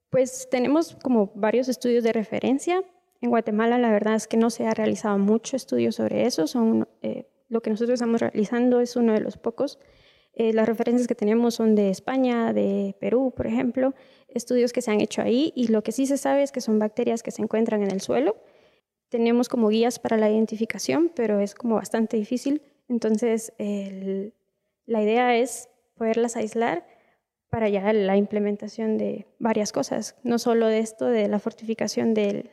Pues 0.08 0.48
tenemos 0.48 0.96
como 1.02 1.32
varios 1.34 1.68
estudios 1.68 2.04
de 2.04 2.12
referencia, 2.12 2.84
en 3.20 3.30
Guatemala 3.30 3.78
la 3.78 3.90
verdad 3.90 4.14
es 4.14 4.26
que 4.26 4.36
no 4.36 4.50
se 4.50 4.66
ha 4.66 4.74
realizado 4.74 5.18
mucho 5.18 5.56
estudio 5.56 5.92
sobre 5.92 6.26
eso. 6.26 6.46
Son, 6.46 6.88
eh, 7.02 7.26
lo 7.48 7.60
que 7.60 7.70
nosotros 7.70 7.94
estamos 7.94 8.20
realizando 8.20 8.80
es 8.80 8.96
uno 8.96 9.12
de 9.12 9.20
los 9.20 9.36
pocos. 9.36 9.78
Eh, 10.32 10.52
las 10.52 10.66
referencias 10.66 11.06
que 11.06 11.14
tenemos 11.14 11.54
son 11.54 11.74
de 11.74 11.90
España, 11.90 12.52
de 12.52 12.96
Perú, 12.98 13.32
por 13.36 13.46
ejemplo, 13.46 13.94
estudios 14.28 14.72
que 14.72 14.80
se 14.80 14.90
han 14.90 15.00
hecho 15.00 15.20
ahí 15.20 15.52
y 15.54 15.68
lo 15.68 15.82
que 15.82 15.92
sí 15.92 16.06
se 16.06 16.16
sabe 16.16 16.42
es 16.42 16.52
que 16.52 16.60
son 16.60 16.78
bacterias 16.78 17.22
que 17.22 17.30
se 17.30 17.42
encuentran 17.42 17.82
en 17.82 17.90
el 17.90 18.00
suelo. 18.00 18.36
Tenemos 19.10 19.48
como 19.48 19.68
guías 19.68 19.98
para 19.98 20.16
la 20.16 20.30
identificación, 20.30 21.10
pero 21.14 21.40
es 21.40 21.54
como 21.54 21.74
bastante 21.74 22.16
difícil. 22.16 22.62
Entonces, 22.88 23.52
la 23.58 25.02
idea 25.02 25.36
es 25.36 25.68
poderlas 25.96 26.36
aislar 26.36 26.86
para 27.50 27.68
ya 27.68 27.92
la 27.92 28.16
implementación 28.16 28.96
de 28.98 29.26
varias 29.40 29.72
cosas, 29.72 30.16
no 30.22 30.38
solo 30.38 30.68
de 30.68 30.78
esto, 30.78 31.06
de 31.06 31.26
la 31.26 31.40
fortificación 31.40 32.14
del, 32.14 32.50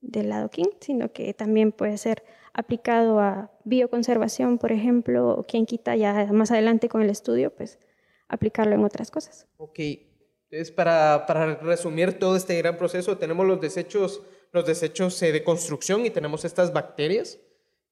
del 0.00 0.32
adoquín, 0.32 0.66
sino 0.80 1.12
que 1.12 1.34
también 1.34 1.72
puede 1.72 1.98
ser 1.98 2.22
aplicado 2.52 3.20
a 3.20 3.50
bioconservación, 3.64 4.58
por 4.58 4.72
ejemplo, 4.72 5.28
o 5.30 5.44
quien 5.44 5.66
quita 5.66 5.94
ya 5.96 6.26
más 6.32 6.50
adelante 6.50 6.88
con 6.88 7.02
el 7.02 7.10
estudio, 7.10 7.54
pues 7.54 7.78
aplicarlo 8.28 8.74
en 8.74 8.84
otras 8.84 9.10
cosas. 9.10 9.46
Ok, 9.56 9.78
entonces 10.50 10.70
para, 10.70 11.26
para 11.26 11.56
resumir 11.56 12.18
todo 12.18 12.36
este 12.36 12.56
gran 12.58 12.76
proceso, 12.76 13.18
tenemos 13.18 13.46
los 13.46 13.60
desechos, 13.60 14.22
los 14.52 14.66
desechos 14.66 15.20
eh, 15.22 15.32
de 15.32 15.44
construcción 15.44 16.04
y 16.06 16.10
tenemos 16.10 16.44
estas 16.44 16.72
bacterias 16.72 17.38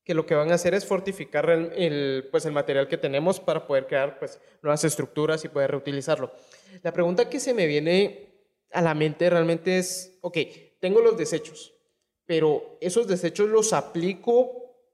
que 0.09 0.15
lo 0.15 0.25
que 0.25 0.35
van 0.35 0.51
a 0.51 0.55
hacer 0.55 0.73
es 0.73 0.87
fortificar 0.87 1.51
el, 1.51 2.29
pues 2.31 2.47
el 2.47 2.53
material 2.53 2.89
que 2.89 2.97
tenemos 2.97 3.41
para 3.41 3.67
poder 3.67 3.87
crear 3.87 4.19
pues, 4.19 4.41
nuevas 4.63 4.83
estructuras 4.83 5.45
y 5.45 5.49
poder 5.49 5.73
reutilizarlo. 5.73 6.33
La 6.83 6.95
pregunta 6.95 7.29
que 7.29 7.39
se 7.39 7.53
me 7.53 7.67
viene 7.67 8.27
a 8.73 8.81
la 8.81 8.95
mente 8.95 9.29
realmente 9.29 9.77
es, 9.77 10.19
ok, 10.23 10.39
tengo 10.81 11.03
los 11.03 11.19
desechos, 11.19 11.75
pero 12.29 12.77
esos 12.83 13.09
desechos 13.09 13.49
los 13.49 13.73
aplico 13.73 14.53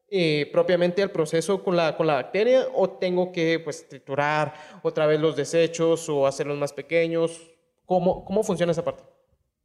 eh, 0.09 0.49
propiamente 0.53 1.03
al 1.03 1.11
proceso 1.11 1.65
con 1.65 1.75
la, 1.75 1.97
con 1.97 2.07
la 2.07 2.15
bacteria 2.15 2.69
o 2.73 2.89
tengo 2.89 3.33
que 3.33 3.59
pues, 3.59 3.89
triturar 3.89 4.55
otra 4.85 5.07
vez 5.07 5.19
los 5.19 5.35
desechos 5.35 6.09
o 6.09 6.29
hacerlos 6.29 6.57
más 6.57 6.73
pequeños? 6.73 7.51
¿Cómo, 7.85 8.25
cómo 8.25 8.45
funciona 8.45 8.71
esa 8.71 8.85
parte? 8.85 9.03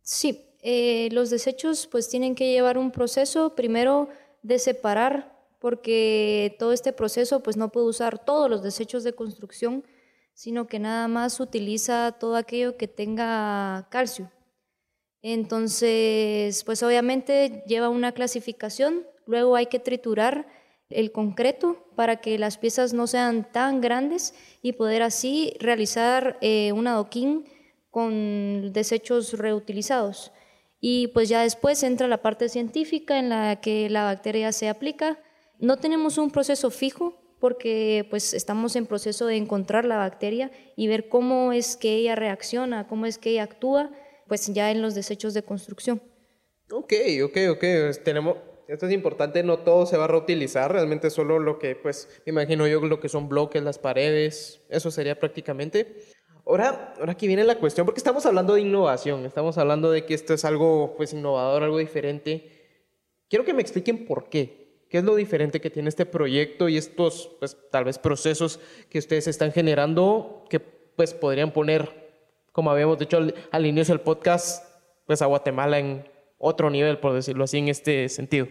Sí, 0.02 0.56
eh, 0.64 1.10
los 1.12 1.30
desechos 1.30 1.86
pues 1.86 2.10
tienen 2.10 2.34
que 2.34 2.52
llevar 2.52 2.80
un 2.80 2.90
proceso 2.90 3.54
primero 3.54 4.10
de 4.42 4.58
separar 4.58 5.38
porque 5.60 6.56
todo 6.58 6.74
este 6.74 6.92
proceso 6.92 7.44
pues 7.44 7.56
no 7.56 7.70
puede 7.72 7.86
usar 7.86 8.18
todos 8.18 8.50
los 8.50 8.64
desechos 8.64 9.04
de 9.04 9.14
construcción, 9.14 9.84
sino 10.34 10.66
que 10.66 10.80
nada 10.80 11.08
más 11.08 11.40
utiliza 11.40 12.18
todo 12.20 12.36
aquello 12.36 12.78
que 12.78 12.88
tenga 12.88 13.88
calcio. 13.92 14.32
Entonces, 15.22 16.64
pues 16.64 16.82
obviamente 16.84 17.64
lleva 17.68 17.90
una 17.90 18.14
clasificación, 18.14 19.06
luego 19.26 19.56
hay 19.56 19.66
que 19.66 19.80
triturar 19.80 20.48
el 20.90 21.12
concreto 21.12 21.86
para 21.96 22.18
que 22.18 22.40
las 22.40 22.58
piezas 22.58 22.94
no 22.94 23.06
sean 23.06 23.52
tan 23.52 23.82
grandes 23.82 24.34
y 24.62 24.74
poder 24.74 25.04
así 25.04 25.54
realizar 25.60 26.38
eh, 26.42 26.72
un 26.72 26.88
adoquín 26.88 27.46
con 27.92 28.72
desechos 28.74 29.34
reutilizados. 29.34 30.32
Y 30.82 31.08
pues 31.08 31.28
ya 31.30 31.42
después 31.44 31.84
entra 31.84 32.08
la 32.08 32.22
parte 32.22 32.48
científica 32.50 33.20
en 33.20 33.30
la 33.30 33.60
que 33.60 33.90
la 33.90 34.06
bacteria 34.06 34.52
se 34.52 34.70
aplica. 34.70 35.20
No 35.60 35.78
tenemos 35.78 36.18
un 36.18 36.32
proceso 36.32 36.72
fijo 36.72 37.22
porque 37.40 38.08
pues 38.10 38.34
estamos 38.34 38.76
en 38.76 38.86
proceso 38.86 39.26
de 39.26 39.38
encontrar 39.38 39.86
la 39.86 39.98
bacteria 39.98 40.52
y 40.76 40.88
ver 40.88 41.10
cómo 41.10 41.52
es 41.52 41.76
que 41.76 41.96
ella 41.96 42.16
reacciona, 42.16 42.88
cómo 42.88 43.06
es 43.06 43.18
que 43.18 43.32
ella 43.32 43.44
actúa 43.44 43.92
pues 44.30 44.48
ya 44.54 44.72
en 44.72 44.82
los 44.82 44.96
desechos 44.96 45.34
de 45.34 45.44
construcción. 45.44 46.02
Ok, 46.72 46.94
ok, 47.26 47.38
ok. 47.52 47.64
Tenemos, 48.06 48.38
esto 48.70 48.86
es 48.86 48.94
importante, 48.94 49.44
no 49.44 49.60
todo 49.60 49.86
se 49.86 49.98
va 49.98 50.06
a 50.06 50.08
reutilizar, 50.08 50.72
realmente 50.72 51.10
solo 51.10 51.40
lo 51.40 51.60
que, 51.60 51.76
pues, 51.76 52.08
me 52.26 52.30
imagino 52.30 52.66
yo 52.68 52.80
lo 52.80 53.02
que 53.02 53.10
son 53.10 53.28
bloques, 53.28 53.62
las 53.62 53.80
paredes, 53.80 54.62
eso 54.70 54.92
sería 54.92 55.20
prácticamente. 55.20 55.98
Ahora, 56.46 56.94
ahora 57.00 57.12
aquí 57.12 57.28
viene 57.28 57.44
la 57.44 57.58
cuestión, 57.58 57.86
porque 57.86 58.00
estamos 58.00 58.26
hablando 58.26 58.54
de 58.54 58.62
innovación, 58.62 59.26
estamos 59.26 59.58
hablando 59.58 59.92
de 59.92 60.06
que 60.06 60.14
esto 60.14 60.34
es 60.34 60.46
algo, 60.46 60.94
pues, 60.96 61.12
innovador, 61.12 61.64
algo 61.64 61.80
diferente. 61.80 62.52
Quiero 63.28 63.44
que 63.44 63.54
me 63.54 63.62
expliquen 63.62 64.06
por 64.06 64.30
qué. 64.30 64.60
¿Qué 64.90 64.98
es 64.98 65.04
lo 65.04 65.16
diferente 65.16 65.62
que 65.62 65.70
tiene 65.70 65.90
este 65.90 66.08
proyecto 66.08 66.68
y 66.68 66.78
estos, 66.78 67.36
pues, 67.40 67.56
tal 67.72 67.84
vez 67.84 68.00
procesos 68.00 68.60
que 68.90 68.98
ustedes 68.98 69.28
están 69.28 69.52
generando 69.52 70.46
que, 70.50 70.60
pues, 70.60 71.14
podrían 71.14 71.54
poner 71.54 72.09
como 72.52 72.72
habíamos 72.72 72.98
dicho 72.98 73.18
al, 73.52 73.66
inicio 73.66 73.94
del 73.94 74.02
podcast, 74.02 74.66
pues 75.06 75.22
a 75.22 75.26
Guatemala 75.26 75.80
en 75.80 76.10
otro 76.38 76.70
nivel, 76.70 77.00
por 77.00 77.14
decirlo 77.14 77.44
así, 77.44 77.58
en 77.58 77.68
este 77.70 78.10
sentido. 78.10 78.48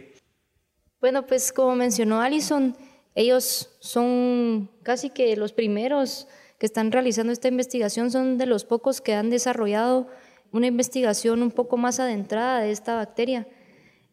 Bueno, 1.00 1.26
pues 1.26 1.52
como 1.52 1.74
mencionó 1.76 2.20
Alison, 2.20 2.76
ellos 3.14 3.76
son 3.80 4.70
casi 4.82 5.10
que 5.10 5.36
los 5.36 5.52
primeros 5.52 6.28
que 6.58 6.66
están 6.66 6.90
realizando 6.90 7.32
esta 7.32 7.48
investigación, 7.48 8.10
son 8.10 8.36
de 8.36 8.46
los 8.46 8.64
pocos 8.64 9.00
que 9.00 9.14
han 9.14 9.30
desarrollado 9.30 10.08
una 10.52 10.66
investigación 10.66 11.42
un 11.42 11.50
poco 11.50 11.76
más 11.76 12.00
adentrada 12.00 12.60
de 12.60 12.72
esta 12.72 12.96
bacteria. 12.96 13.46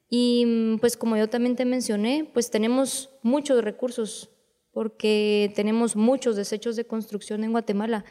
Y 0.09 0.77
pues 0.79 0.95
como 0.95 1.17
yo 1.17 1.27
también 1.27 1.55
te 1.55 1.65
mencioné, 1.65 2.29
pues 2.31 2.51
tenemos 2.51 3.09
muchos 3.23 3.63
recursos 3.63 4.29
porque 4.71 5.51
tenemos 5.55 5.95
muchos 5.95 6.35
desechos 6.35 6.75
de 6.75 6.85
construcción 6.85 7.43
en 7.43 7.51
Guatemala. 7.51 8.05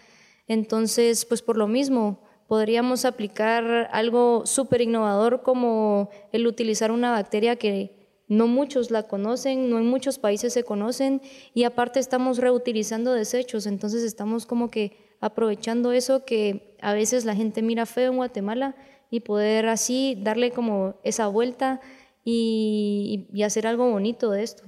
Entonces, 0.46 1.24
pues 1.24 1.42
por 1.42 1.56
lo 1.56 1.66
mismo, 1.68 2.20
podríamos 2.46 3.04
aplicar 3.04 3.88
algo 3.92 4.46
súper 4.46 4.82
innovador 4.82 5.42
como 5.42 6.10
el 6.32 6.46
utilizar 6.46 6.90
una 6.90 7.10
bacteria 7.10 7.56
que 7.56 8.04
no 8.28 8.46
muchos 8.46 8.90
la 8.90 9.04
conocen, 9.04 9.70
no 9.70 9.78
en 9.78 9.86
muchos 9.86 10.18
países 10.18 10.52
se 10.52 10.64
conocen 10.64 11.20
y 11.52 11.64
aparte 11.64 12.00
estamos 12.00 12.38
reutilizando 12.38 13.12
desechos, 13.12 13.66
entonces 13.66 14.02
estamos 14.02 14.46
como 14.46 14.70
que 14.70 14.96
aprovechando 15.20 15.92
eso 15.92 16.24
que 16.24 16.76
a 16.80 16.94
veces 16.94 17.24
la 17.24 17.34
gente 17.34 17.62
mira 17.62 17.86
feo 17.86 18.10
en 18.10 18.16
Guatemala 18.16 18.76
y 19.10 19.20
poder 19.20 19.68
así 19.68 20.18
darle 20.22 20.50
como 20.50 20.96
esa 21.04 21.28
vuelta 21.28 21.80
y, 22.24 23.28
hacer 23.44 23.66
algo 23.66 23.90
bonito 23.90 24.30
de 24.30 24.42
esto. 24.42 24.64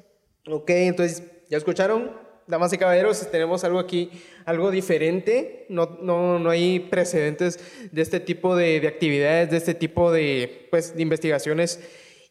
Ok, 0.48 0.70
entonces, 0.70 1.22
¿ya 1.48 1.56
escucharon? 1.56 2.25
Damas 2.46 2.72
y 2.72 2.78
caballeros, 2.78 3.30
tenemos 3.30 3.64
algo 3.64 3.78
aquí, 3.78 4.10
algo 4.44 4.70
diferente. 4.70 5.66
No, 5.68 5.98
no, 6.00 6.38
no 6.38 6.50
hay 6.50 6.80
precedentes 6.80 7.60
de 7.90 8.02
este 8.02 8.20
tipo 8.20 8.56
de, 8.56 8.80
de, 8.80 8.88
actividades, 8.88 9.50
de 9.50 9.56
este 9.56 9.74
tipo 9.74 10.12
de, 10.12 10.68
pues, 10.70 10.94
de 10.94 11.02
investigaciones 11.02 11.80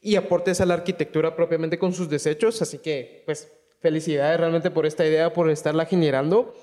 y 0.02 0.16
aportes 0.16 0.62
a 0.62 0.66
la 0.66 0.76
arquitectura 0.76 1.36
propiamente 1.36 1.78
con 1.78 1.94
sus 1.94 2.10
desechos. 2.10 2.62
Así 2.62 2.80
que, 2.80 3.24
pues, 3.26 3.52
felicidades 3.82 4.40
realmente 4.40 4.72
por 4.72 4.86
esta 4.86 5.06
idea, 5.06 5.34
por 5.34 5.50
estarla 5.50 5.86
generando. 5.86 6.54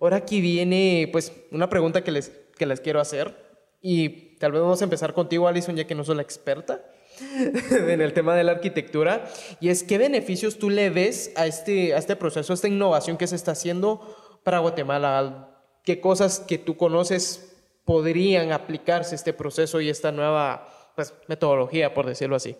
Ahora 0.00 0.16
aquí 0.16 0.40
viene, 0.40 1.08
pues, 1.12 1.32
una 1.50 1.68
pregunta 1.68 2.02
que 2.02 2.10
les, 2.10 2.30
que 2.56 2.66
les 2.66 2.80
quiero 2.80 3.00
hacer. 3.00 3.48
y 3.82 4.36
tal 4.36 4.52
vez 4.52 4.60
vamos 4.60 4.80
a 4.80 4.84
empezar 4.84 5.14
contigo, 5.14 5.48
Alison, 5.48 5.76
ya 5.76 5.86
que 5.86 5.94
no 5.94 6.04
soy 6.04 6.16
la 6.16 6.22
experta 6.22 6.82
en 7.70 8.00
el 8.00 8.12
tema 8.12 8.34
de 8.34 8.44
la 8.44 8.52
arquitectura, 8.52 9.24
y 9.60 9.68
es 9.68 9.82
qué 9.82 9.98
beneficios 9.98 10.58
tú 10.58 10.70
le 10.70 10.90
ves 10.90 11.32
a 11.36 11.46
este, 11.46 11.94
a 11.94 11.98
este 11.98 12.16
proceso, 12.16 12.52
a 12.52 12.54
esta 12.54 12.68
innovación 12.68 13.16
que 13.16 13.26
se 13.26 13.36
está 13.36 13.52
haciendo 13.52 14.40
para 14.42 14.58
Guatemala, 14.58 15.62
qué 15.84 16.00
cosas 16.00 16.40
que 16.40 16.58
tú 16.58 16.76
conoces 16.76 17.50
podrían 17.84 18.52
aplicarse 18.52 19.14
este 19.14 19.32
proceso 19.32 19.80
y 19.80 19.88
esta 19.88 20.12
nueva 20.12 20.68
pues, 20.94 21.14
metodología, 21.28 21.94
por 21.94 22.06
decirlo 22.06 22.36
así. 22.36 22.56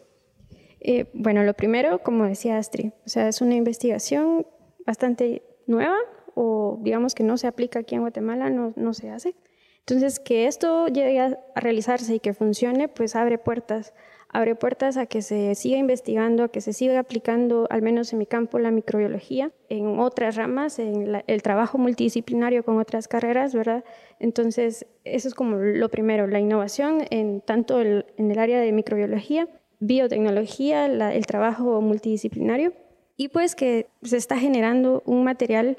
Eh, 0.80 1.10
bueno, 1.12 1.42
lo 1.44 1.54
primero, 1.54 2.02
como 2.02 2.24
decía 2.24 2.56
Astrid, 2.56 2.92
o 3.04 3.08
sea, 3.08 3.28
es 3.28 3.40
una 3.40 3.54
investigación 3.54 4.46
bastante 4.86 5.42
nueva 5.66 5.96
o 6.34 6.78
digamos 6.80 7.14
que 7.14 7.22
no 7.22 7.36
se 7.36 7.46
aplica 7.46 7.80
aquí 7.80 7.94
en 7.94 8.00
Guatemala, 8.00 8.50
no, 8.50 8.72
no 8.76 8.94
se 8.94 9.10
hace. 9.10 9.36
Entonces, 9.80 10.20
que 10.20 10.46
esto 10.46 10.86
llegue 10.88 11.20
a 11.20 11.38
realizarse 11.54 12.14
y 12.14 12.20
que 12.20 12.32
funcione, 12.32 12.88
pues 12.88 13.16
abre 13.16 13.38
puertas 13.38 13.92
abre 14.32 14.54
puertas 14.54 14.96
a 14.96 15.06
que 15.06 15.22
se 15.22 15.54
siga 15.54 15.76
investigando, 15.76 16.44
a 16.44 16.48
que 16.48 16.60
se 16.60 16.72
siga 16.72 16.98
aplicando, 16.98 17.66
al 17.70 17.82
menos 17.82 18.12
en 18.12 18.20
mi 18.20 18.26
campo, 18.26 18.58
la 18.58 18.70
microbiología, 18.70 19.50
en 19.68 19.98
otras 19.98 20.36
ramas, 20.36 20.78
en 20.78 21.22
el 21.26 21.42
trabajo 21.42 21.78
multidisciplinario 21.78 22.64
con 22.64 22.78
otras 22.78 23.08
carreras, 23.08 23.54
¿verdad? 23.54 23.84
Entonces, 24.18 24.86
eso 25.04 25.28
es 25.28 25.34
como 25.34 25.56
lo 25.56 25.88
primero, 25.88 26.26
la 26.26 26.38
innovación 26.38 27.04
en 27.10 27.40
tanto 27.40 27.80
en 27.80 28.04
el 28.16 28.38
área 28.38 28.60
de 28.60 28.70
microbiología, 28.72 29.48
biotecnología, 29.80 30.86
el 30.86 31.26
trabajo 31.26 31.80
multidisciplinario, 31.80 32.72
y 33.16 33.28
pues 33.28 33.54
que 33.54 33.88
se 34.02 34.16
está 34.16 34.38
generando 34.38 35.02
un 35.06 35.24
material 35.24 35.76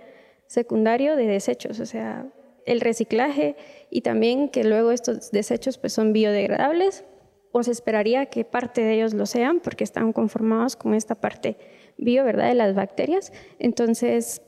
secundario 0.48 1.15
de 1.15 1.27
desechos, 1.27 1.79
o 1.79 1.86
sea, 1.86 2.27
el 2.65 2.81
reciclaje 2.81 3.55
y 3.89 4.01
también 4.01 4.50
que 4.50 4.63
luego 4.63 4.91
estos 4.91 5.31
desechos 5.31 5.77
pues 5.77 5.93
son 5.93 6.13
biodegradables 6.13 7.05
o 7.51 7.63
se 7.63 7.72
esperaría 7.72 8.27
que 8.27 8.46
parte 8.46 8.81
de 8.81 8.93
ellos 8.93 9.13
lo 9.13 9.25
sean 9.25 9.60
porque 9.60 9.84
están 9.84 10.13
conformados 10.13 10.75
con 10.75 10.93
esta 10.93 11.15
parte 11.15 11.58
bio, 11.98 12.24
¿verdad?, 12.24 12.48
de 12.48 12.55
las 12.55 12.75
bacterias. 12.75 13.31
Entonces, 13.60 14.41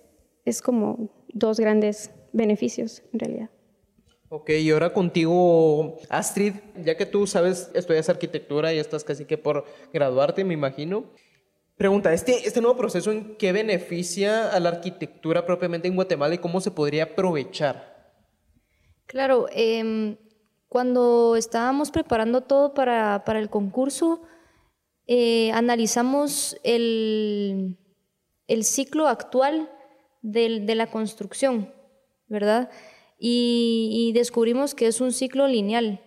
es 0.46 0.62
como 0.62 1.10
dos 1.30 1.60
grandes 1.60 2.12
beneficios 2.32 3.04
en 3.14 3.20
realidad. 3.20 3.50
Ok, 4.30 4.50
y 4.50 4.72
ahora 4.72 4.92
contigo, 4.92 5.98
Astrid, 6.10 6.54
ya 6.84 6.98
que 6.98 7.06
tú 7.06 7.28
sabes, 7.28 7.70
estudias 7.76 8.10
arquitectura 8.10 8.74
y 8.74 8.80
estás 8.80 9.04
casi 9.04 9.26
que 9.26 9.38
por 9.38 9.66
graduarte, 9.94 10.44
me 10.44 10.56
imagino. 10.56 11.06
Pregunta, 11.78 12.14
¿este, 12.14 12.48
¿este 12.48 12.62
nuevo 12.62 12.76
proceso 12.76 13.12
en 13.12 13.36
qué 13.36 13.52
beneficia 13.52 14.50
a 14.50 14.60
la 14.60 14.70
arquitectura 14.70 15.46
propiamente 15.46 15.88
en 15.88 15.96
Guatemala 15.96 16.34
y 16.34 16.40
cómo 16.40 16.62
se 16.62 16.72
podría 16.72 17.04
aprovechar? 17.04 18.12
Claro, 19.06 19.48
eh, 19.52 20.18
cuando 20.74 21.36
estábamos 21.36 21.92
preparando 21.92 22.42
todo 22.42 22.74
para, 22.74 23.22
el 23.28 23.52
concurso, 23.52 24.24
eh, 25.06 25.52
analizamos 25.52 26.58
el, 26.64 27.78
ciclo 28.64 29.08
actual 29.08 29.70
de 30.24 30.74
la 30.76 30.88
construcción, 30.88 31.72
¿verdad? 32.28 32.72
Y, 33.20 34.12
descubrimos 34.16 34.74
que 34.74 34.88
es 34.88 35.00
un 35.00 35.12
ciclo 35.12 35.48
lineal. 35.48 36.02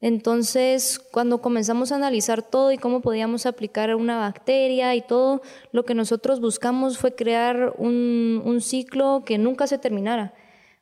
Entonces, 0.00 1.00
cuando 1.00 1.42
comenzamos 1.42 1.90
a 1.90 1.96
analizar 1.96 2.40
todo 2.40 2.70
y 2.70 2.78
cómo 2.78 3.00
podíamos 3.00 3.46
aplicar 3.46 3.92
una 3.96 4.18
bacteria 4.20 4.94
y 4.94 5.02
todo, 5.02 5.42
lo 5.72 5.84
que 5.84 5.96
nosotros 5.96 6.40
buscamos 6.40 6.98
fue 6.98 7.16
crear 7.16 7.74
un, 7.78 8.42
un 8.44 8.60
ciclo 8.60 9.24
que 9.26 9.38
nunca 9.38 9.66
se 9.66 9.78
terminara. 9.78 10.34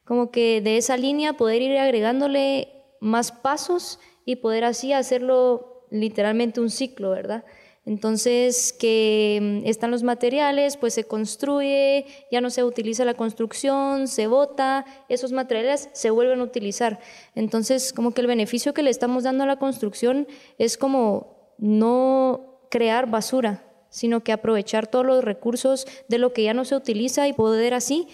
Como 0.04 0.30
que 0.30 0.60
de 0.60 0.76
esa 0.76 0.98
línea 0.98 1.32
poder 1.32 1.62
ir 1.62 1.78
agregándole 1.78 2.79
más 3.00 3.32
pasos 3.32 3.98
y 4.24 4.36
poder 4.36 4.64
así 4.64 4.92
hacerlo 4.92 5.86
literalmente 5.90 6.60
un 6.60 6.70
ciclo, 6.70 7.10
¿verdad? 7.10 7.44
Entonces, 7.86 8.72
que 8.72 9.38
mm, 9.40 9.66
están 9.66 9.90
los 9.90 10.02
materiales, 10.02 10.76
pues 10.76 10.94
se 10.94 11.04
construye, 11.04 12.06
ya 12.30 12.40
no 12.40 12.50
se 12.50 12.62
utiliza 12.62 13.04
la 13.04 13.14
construcción, 13.14 14.06
se 14.06 14.26
bota, 14.26 14.84
esos 15.08 15.32
materiales 15.32 15.88
se 15.92 16.10
vuelven 16.10 16.40
a 16.40 16.44
utilizar. 16.44 17.00
Entonces, 17.34 17.92
como 17.92 18.12
que 18.12 18.20
el 18.20 18.26
beneficio 18.26 18.74
que 18.74 18.82
le 18.82 18.90
estamos 18.90 19.24
dando 19.24 19.44
a 19.44 19.46
la 19.46 19.58
construcción 19.58 20.28
es 20.58 20.76
como 20.76 21.54
no 21.58 22.60
crear 22.70 23.10
basura, 23.10 23.64
sino 23.88 24.22
que 24.22 24.32
aprovechar 24.32 24.86
todos 24.86 25.04
los 25.04 25.24
recursos 25.24 25.86
de 26.08 26.18
lo 26.18 26.32
que 26.32 26.44
ya 26.44 26.54
no 26.54 26.64
se 26.64 26.76
utiliza 26.76 27.26
y 27.28 27.32
poder 27.32 27.74
así 27.74 28.06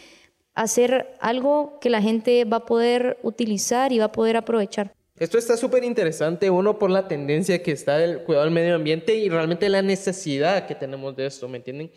hacer 0.56 1.14
algo 1.20 1.78
que 1.80 1.90
la 1.90 2.02
gente 2.02 2.44
va 2.44 2.56
a 2.56 2.66
poder 2.66 3.18
utilizar 3.22 3.92
y 3.92 3.98
va 3.98 4.06
a 4.06 4.12
poder 4.12 4.36
aprovechar. 4.36 4.92
Esto 5.18 5.38
está 5.38 5.56
súper 5.56 5.84
interesante, 5.84 6.50
uno 6.50 6.78
por 6.78 6.90
la 6.90 7.08
tendencia 7.08 7.62
que 7.62 7.72
está 7.72 7.98
del 7.98 8.22
cuidado 8.24 8.44
del 8.44 8.54
medio 8.54 8.74
ambiente 8.74 9.14
y 9.14 9.28
realmente 9.28 9.68
la 9.68 9.82
necesidad 9.82 10.66
que 10.66 10.74
tenemos 10.74 11.14
de 11.14 11.26
esto, 11.26 11.48
¿me 11.48 11.58
entienden? 11.58 11.90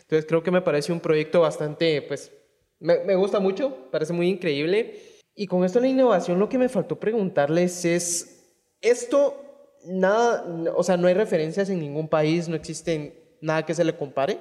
Entonces 0.00 0.26
creo 0.26 0.42
que 0.42 0.50
me 0.50 0.60
parece 0.60 0.92
un 0.92 1.00
proyecto 1.00 1.40
bastante, 1.40 2.02
pues, 2.02 2.32
me, 2.78 3.14
gusta 3.14 3.38
mucho, 3.38 3.90
parece 3.90 4.12
muy 4.12 4.28
increíble. 4.28 5.00
Y 5.34 5.46
con 5.46 5.64
esto 5.64 5.80
la 5.80 5.88
innovación, 5.88 6.38
lo 6.38 6.48
que 6.48 6.58
me 6.58 6.68
faltó 6.68 6.98
preguntarles 6.98 7.84
es, 7.84 8.54
esto, 8.80 9.42
nada, 9.86 10.44
o 10.74 10.82
sea, 10.82 10.96
no 10.96 11.08
hay 11.08 11.14
referencias 11.14 11.68
en 11.68 11.80
ningún 11.80 12.08
país, 12.08 12.48
no 12.48 12.56
existe 12.56 13.36
nada 13.40 13.64
que 13.64 13.74
se 13.74 13.84
le 13.84 13.96
compare. 13.96 14.38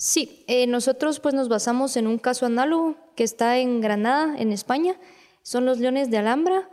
Sí, 0.00 0.46
eh, 0.46 0.66
nosotros 0.66 1.20
pues 1.20 1.34
nos 1.34 1.50
basamos 1.50 1.94
en 1.98 2.06
un 2.06 2.16
caso 2.16 2.46
análogo 2.46 2.96
que 3.16 3.22
está 3.22 3.58
en 3.58 3.82
Granada, 3.82 4.34
en 4.38 4.50
España, 4.50 4.98
son 5.42 5.66
los 5.66 5.78
leones 5.78 6.10
de 6.10 6.16
Alhambra 6.16 6.70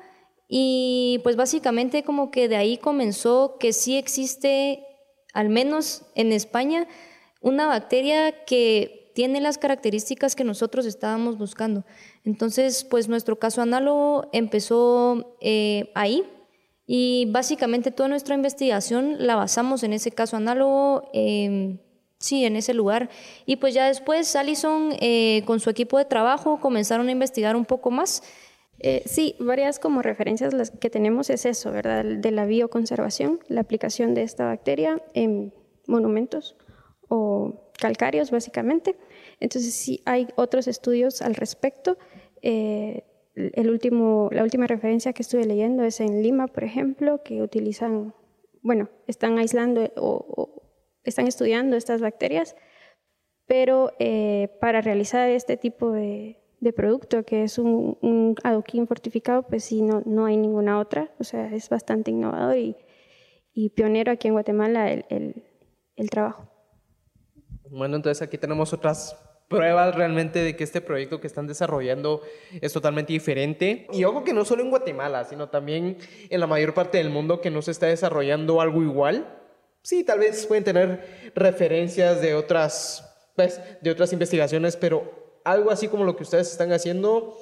y 0.48 1.20
pues 1.24 1.36
básicamente 1.36 2.04
como 2.04 2.32
que 2.32 2.48
de 2.48 2.56
ahí 2.56 2.78
comenzó 2.78 3.58
que 3.60 3.74
sí 3.74 3.98
existe, 3.98 4.82
al 5.34 5.50
menos 5.50 6.04
en 6.16 6.32
España, 6.32 6.88
una 7.42 7.68
bacteria 7.68 8.46
que 8.46 9.12
tiene 9.14 9.42
las 9.42 9.58
características 9.58 10.34
que 10.34 10.46
nosotros 10.46 10.86
estábamos 10.86 11.38
buscando. 11.38 11.84
Entonces, 12.24 12.86
pues 12.86 13.10
nuestro 13.10 13.38
caso 13.40 13.62
análogo 13.62 14.30
empezó 14.32 15.36
eh, 15.42 15.92
ahí 15.96 16.24
y 16.86 17.26
básicamente 17.30 17.92
toda 17.92 18.08
nuestra 18.08 18.36
investigación 18.36 19.28
la 19.28 19.36
basamos 19.36 19.84
en 19.84 19.92
ese 19.92 20.12
caso 20.12 20.38
análogo. 20.38 21.10
Em, 21.12 21.80
Sí, 22.20 22.46
en 22.46 22.56
ese 22.56 22.74
lugar. 22.74 23.10
Y 23.46 23.58
pues 23.58 23.74
ya 23.74 23.88
después 23.88 24.36
Alison 24.36 24.90
eh, 25.00 25.44
con 25.46 25.60
su 25.60 25.70
equipo 25.70 25.98
de 25.98 26.06
trabajo 26.06 26.60
comenzaron 26.60 27.08
a 27.10 27.12
investigar 27.12 27.56
un 27.56 27.66
poco 27.66 27.92
más. 27.92 28.24
Eh, 28.80 29.04
sí, 29.06 29.36
varias 29.40 29.80
como 29.80 30.02
referencias 30.02 30.54
las 30.54 30.72
que 30.72 30.90
tenemos 30.90 31.30
es 31.30 31.46
eso, 31.46 31.72
¿verdad? 31.72 32.04
De 32.04 32.32
la 32.32 32.46
bioconservación, 32.46 33.40
la 33.48 33.62
aplicación 33.62 34.14
de 34.14 34.24
esta 34.24 34.46
bacteria 34.46 35.02
en 35.14 35.54
monumentos 35.88 36.56
o 37.08 37.72
calcáreos 37.80 38.32
básicamente. 38.32 38.98
Entonces 39.40 39.74
sí 39.76 40.02
hay 40.06 40.28
otros 40.36 40.68
estudios 40.68 41.22
al 41.22 41.36
respecto. 41.36 41.98
Eh, 42.42 43.04
el 43.36 43.70
último, 43.70 44.30
la 44.32 44.42
última 44.42 44.66
referencia 44.66 45.14
que 45.14 45.22
estuve 45.22 45.46
leyendo 45.46 45.84
es 45.84 46.00
en 46.00 46.24
Lima, 46.24 46.48
por 46.48 46.64
ejemplo, 46.64 47.22
que 47.24 47.44
utilizan, 47.44 48.16
bueno, 48.64 48.90
están 49.06 49.38
aislando 49.38 49.92
o 49.98 50.67
están 51.10 51.28
estudiando 51.28 51.76
estas 51.76 52.02
bacterias, 52.02 52.56
pero 53.46 53.92
eh, 54.00 54.50
para 54.60 54.82
realizar 54.82 55.30
este 55.30 55.58
tipo 55.58 55.92
de, 55.92 56.40
producto, 56.76 57.24
que 57.24 57.44
es 57.44 57.58
un, 57.58 58.36
adoquín 58.44 58.88
fortificado, 58.88 59.44
pues 59.44 59.64
sí, 59.64 59.82
no, 59.82 60.02
no 60.06 60.26
hay 60.26 60.38
ninguna 60.38 60.80
otra, 60.80 61.12
o 61.20 61.24
sea, 61.24 61.54
es 61.54 61.70
bastante 61.70 62.12
innovador 62.12 62.58
y, 62.58 62.76
pionero 63.76 64.12
aquí 64.12 64.28
en 64.28 64.36
Guatemala 64.36 64.92
el, 64.92 65.44
el 65.96 66.10
trabajo. 66.12 66.48
Bueno, 67.72 67.96
entonces 67.96 68.22
aquí 68.22 68.38
tenemos 68.38 68.72
otras 68.72 69.16
pruebas 69.48 69.96
realmente 69.96 70.40
de 70.40 70.56
que 70.56 70.64
este 70.64 70.82
proyecto 70.82 71.20
que 71.22 71.28
están 71.28 71.48
desarrollando 71.48 72.22
es 72.62 72.74
totalmente 72.74 73.14
diferente. 73.14 73.88
Y 73.94 74.04
ojo 74.04 74.24
que 74.24 74.34
no 74.34 74.46
solo 74.46 74.64
en 74.64 74.70
Guatemala, 74.70 75.24
sino 75.24 75.50
también 75.50 75.98
en 76.30 76.40
la 76.40 76.48
mayor 76.48 76.74
parte 76.74 76.98
del 76.98 77.10
mundo 77.10 77.42
que 77.42 77.50
no 77.50 77.62
se 77.62 77.72
está 77.72 77.88
desarrollando 77.88 78.62
algo 78.62 78.84
igual 78.84 79.34
sí, 79.88 80.04
tal 80.04 80.20
vez 80.20 80.46
pueden 80.46 80.66
tener 80.66 81.32
referencias 81.34 82.20
de 82.20 82.36
otras, 82.36 83.32
pues, 83.38 83.62
de 83.82 83.90
otras 83.90 84.12
investigaciones, 84.12 84.76
pero 84.76 85.40
algo 85.46 85.72
así 85.72 85.88
como 85.88 86.04
lo 86.04 86.18
que 86.18 86.24
ustedes 86.24 86.52
están 86.52 86.74
haciendo, 86.74 87.38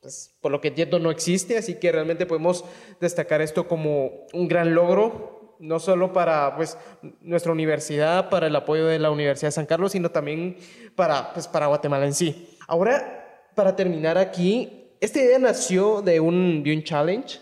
pues, 0.00 0.32
por 0.40 0.52
lo 0.52 0.60
que 0.60 0.68
entiendo 0.68 1.00
no 1.00 1.10
existe, 1.10 1.58
así 1.58 1.74
que 1.74 1.90
realmente 1.90 2.24
podemos 2.24 2.64
destacar 3.00 3.42
esto 3.42 3.66
como 3.66 4.28
un 4.32 4.46
gran 4.46 4.76
logro, 4.76 5.56
no 5.58 5.80
solo 5.80 6.12
para 6.12 6.54
pues, 6.54 6.78
nuestra 7.20 7.50
universidad, 7.50 8.30
para 8.30 8.46
el 8.46 8.54
apoyo 8.54 8.86
de 8.86 9.00
la 9.00 9.10
Universidad 9.10 9.48
de 9.48 9.52
San 9.52 9.66
Carlos, 9.66 9.90
sino 9.90 10.12
también 10.12 10.56
para, 10.94 11.32
pues, 11.32 11.48
para 11.48 11.66
Guatemala 11.66 12.06
en 12.06 12.14
sí. 12.14 12.56
Ahora, 12.68 13.50
para 13.56 13.74
terminar 13.74 14.18
aquí, 14.18 14.92
esta 15.00 15.18
idea 15.18 15.40
nació 15.40 16.00
de 16.00 16.20
un, 16.20 16.62
de 16.62 16.76
un 16.76 16.84
challenge 16.84 17.40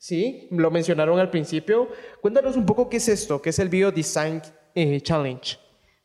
Sí, 0.00 0.48
lo 0.50 0.70
mencionaron 0.70 1.18
al 1.18 1.28
principio. 1.28 1.88
Cuéntanos 2.22 2.56
un 2.56 2.64
poco 2.64 2.88
qué 2.88 2.96
es 2.96 3.08
esto, 3.10 3.42
qué 3.42 3.50
es 3.50 3.58
el 3.58 3.68
Biodesign 3.68 4.40
eh, 4.74 4.98
Challenge. 5.02 5.58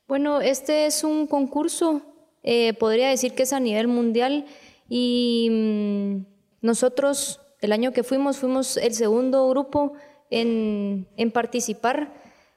Bueno, 0.05 0.41
este 0.41 0.86
es 0.86 1.05
un 1.05 1.27
concurso, 1.27 2.01
eh, 2.43 2.73
podría 2.73 3.08
decir 3.08 3.36
que 3.36 3.43
es 3.43 3.53
a 3.53 3.60
nivel 3.62 3.88
mundial 3.88 4.47
y 4.89 5.47
mm, 5.49 6.25
nosotros 6.60 7.39
el 7.62 7.71
año 7.71 7.93
que 7.93 8.03
fuimos, 8.03 8.38
fuimos 8.38 8.75
el 8.75 8.93
segundo 8.93 9.47
grupo 9.47 9.93
en, 10.29 11.08
en 11.15 11.31
participar. 11.31 12.13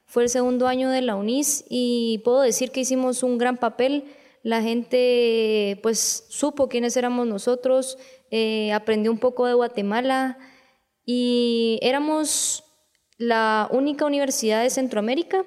Fue 0.07 0.23
el 0.23 0.29
segundo 0.29 0.67
año 0.67 0.89
de 0.89 1.01
la 1.01 1.15
UNIS 1.15 1.63
y 1.69 2.17
puedo 2.25 2.41
decir 2.41 2.71
que 2.71 2.81
hicimos 2.81 3.23
un 3.23 3.37
gran 3.37 3.55
papel. 3.55 4.03
La 4.43 4.61
gente 4.61 5.79
pues 5.83 6.25
supo 6.27 6.67
quiénes 6.67 6.97
éramos 6.97 7.27
nosotros, 7.27 7.97
eh, 8.29 8.73
aprendió 8.73 9.09
un 9.09 9.19
poco 9.19 9.45
de 9.45 9.53
Guatemala 9.53 10.37
y 11.11 11.79
éramos 11.81 12.63
la 13.17 13.67
única 13.71 14.05
universidad 14.05 14.61
de 14.61 14.69
Centroamérica 14.69 15.43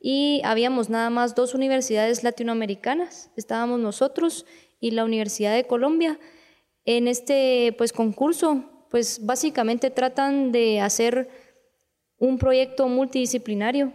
y 0.00 0.40
habíamos 0.42 0.88
nada 0.88 1.10
más 1.10 1.34
dos 1.34 1.52
universidades 1.52 2.24
latinoamericanas, 2.24 3.30
estábamos 3.36 3.78
nosotros 3.78 4.46
y 4.80 4.92
la 4.92 5.04
Universidad 5.04 5.54
de 5.54 5.66
Colombia. 5.66 6.18
En 6.86 7.08
este 7.08 7.74
pues 7.76 7.92
concurso, 7.92 8.64
pues 8.88 9.26
básicamente 9.26 9.90
tratan 9.90 10.50
de 10.50 10.80
hacer 10.80 11.28
un 12.16 12.38
proyecto 12.38 12.88
multidisciplinario 12.88 13.92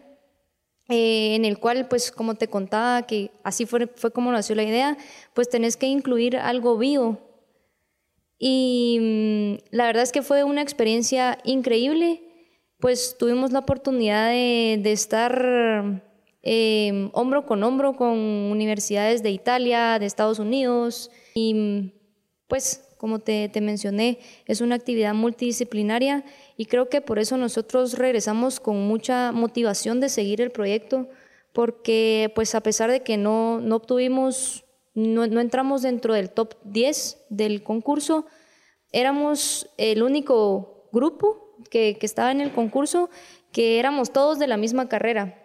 eh, 0.88 1.34
en 1.34 1.46
el 1.46 1.58
cual, 1.58 1.88
pues 1.88 2.12
como 2.12 2.36
te 2.36 2.48
contaba, 2.48 3.08
que 3.08 3.32
así 3.44 3.66
fue, 3.66 3.88
fue 3.88 4.12
como 4.12 4.32
nació 4.32 4.54
la 4.54 4.66
idea, 4.66 4.96
pues 5.34 5.50
tenés 5.50 5.78
que 5.78 5.88
incluir 5.88 6.38
algo 6.38 6.78
vivo. 6.78 7.27
Y 8.40 8.98
mm, 9.00 9.76
la 9.76 9.86
verdad 9.86 10.04
es 10.04 10.12
que 10.12 10.22
fue 10.22 10.44
una 10.44 10.62
experiencia 10.62 11.38
increíble. 11.44 12.22
Pues 12.80 13.16
tuvimos 13.18 13.52
la 13.52 13.60
oportunidad 13.60 14.30
de, 14.30 14.92
estar 14.92 16.04
em, 16.44 17.10
hombro 17.14 17.46
con 17.46 17.64
hombro 17.64 17.96
con 17.96 18.18
universidades 18.18 19.24
de 19.24 19.32
Italia, 19.32 19.98
de 19.98 20.06
Estados 20.06 20.38
Unidos 20.38 21.10
y 21.34 21.94
pues 22.48 22.88
como 22.98 23.20
te, 23.20 23.52
mencioné, 23.62 24.20
es 24.46 24.62
una 24.62 24.76
actividad 24.76 25.14
multidisciplinaria 25.14 26.24
y 26.56 26.66
creo 26.66 26.90
que 26.90 27.02
por 27.02 27.20
eso 27.20 27.38
nosotros 27.38 27.98
regresamos 27.98 28.60
con 28.60 28.88
mucha 28.88 29.32
motivación 29.32 30.00
de 30.00 30.10
seguir 30.10 30.42
el 30.42 30.52
proyecto 30.52 31.08
porque 31.54 32.32
pues 32.36 32.56
a 32.56 32.62
pesar 32.62 32.92
de 32.92 33.02
que 33.02 33.18
no, 33.18 33.60
no 33.60 33.78
obtuvimos, 33.78 34.66
no, 34.98 35.24
entramos 35.40 35.84
dentro 35.84 36.16
del 36.16 36.32
top 36.32 36.56
10 36.64 37.26
del 37.30 37.62
concurso, 37.62 38.26
éramos 38.92 39.70
el 39.78 40.02
único 40.02 40.90
grupo 40.92 41.56
que, 41.70 41.96
estaba 42.02 42.32
en 42.32 42.42
el 42.42 42.52
concurso, 42.52 43.12
que 43.52 43.78
éramos 43.78 44.12
todos 44.12 44.40
de 44.40 44.48
la 44.48 44.58
misma 44.58 44.90
carrera. 44.90 45.36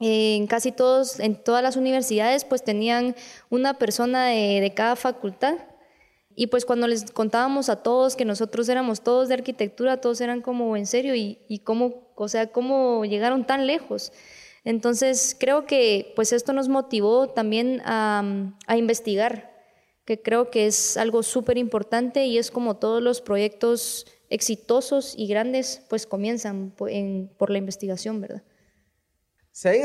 en 0.00 0.48
casi 0.48 0.72
todos, 0.72 1.20
en 1.20 1.36
todas 1.36 1.62
las 1.62 1.76
universidades, 1.76 2.44
pues 2.44 2.64
tenían 2.64 3.14
una 3.48 3.74
persona 3.74 4.26
de, 4.26 4.72
cada 4.74 4.96
facultad. 4.96 5.54
Y 6.34 6.48
pues 6.48 6.64
cuando 6.64 6.88
les 6.88 7.12
contábamos 7.12 7.68
a 7.68 7.80
todos 7.80 8.16
que 8.16 8.24
nosotros 8.24 8.68
éramos 8.68 9.02
todos 9.02 9.28
de 9.28 9.34
arquitectura, 9.34 10.00
todos 10.00 10.20
eran 10.20 10.40
como 10.40 10.76
en 10.76 10.86
serio 10.86 11.14
y, 11.14 11.38
y 11.48 11.60
cómo, 11.60 12.12
o 12.16 12.26
sea, 12.26 12.48
cómo 12.48 13.04
llegaron 13.04 13.46
tan 13.46 13.68
lejos. 13.68 14.10
Entonces 14.64 15.36
creo 15.38 15.66
que 15.66 16.12
pues 16.16 16.32
esto 16.32 16.52
nos 16.52 16.68
motivó 16.68 17.28
también 17.28 17.82
a, 17.84 18.24
investigar, 18.76 19.52
que 20.04 20.20
creo 20.20 20.50
que 20.50 20.66
es 20.66 20.96
algo 20.96 21.22
súper 21.22 21.58
importante 21.58 22.24
y 22.26 22.38
es 22.38 22.50
como 22.50 22.76
todos 22.76 23.02
los 23.02 23.20
proyectos 23.20 24.06
exitosos 24.30 25.14
y 25.16 25.26
grandes, 25.26 25.82
pues 25.88 26.06
comienzan 26.06 26.70
por 26.70 27.50
la 27.50 27.58
investigación, 27.58 28.20
¿verdad? 28.20 28.42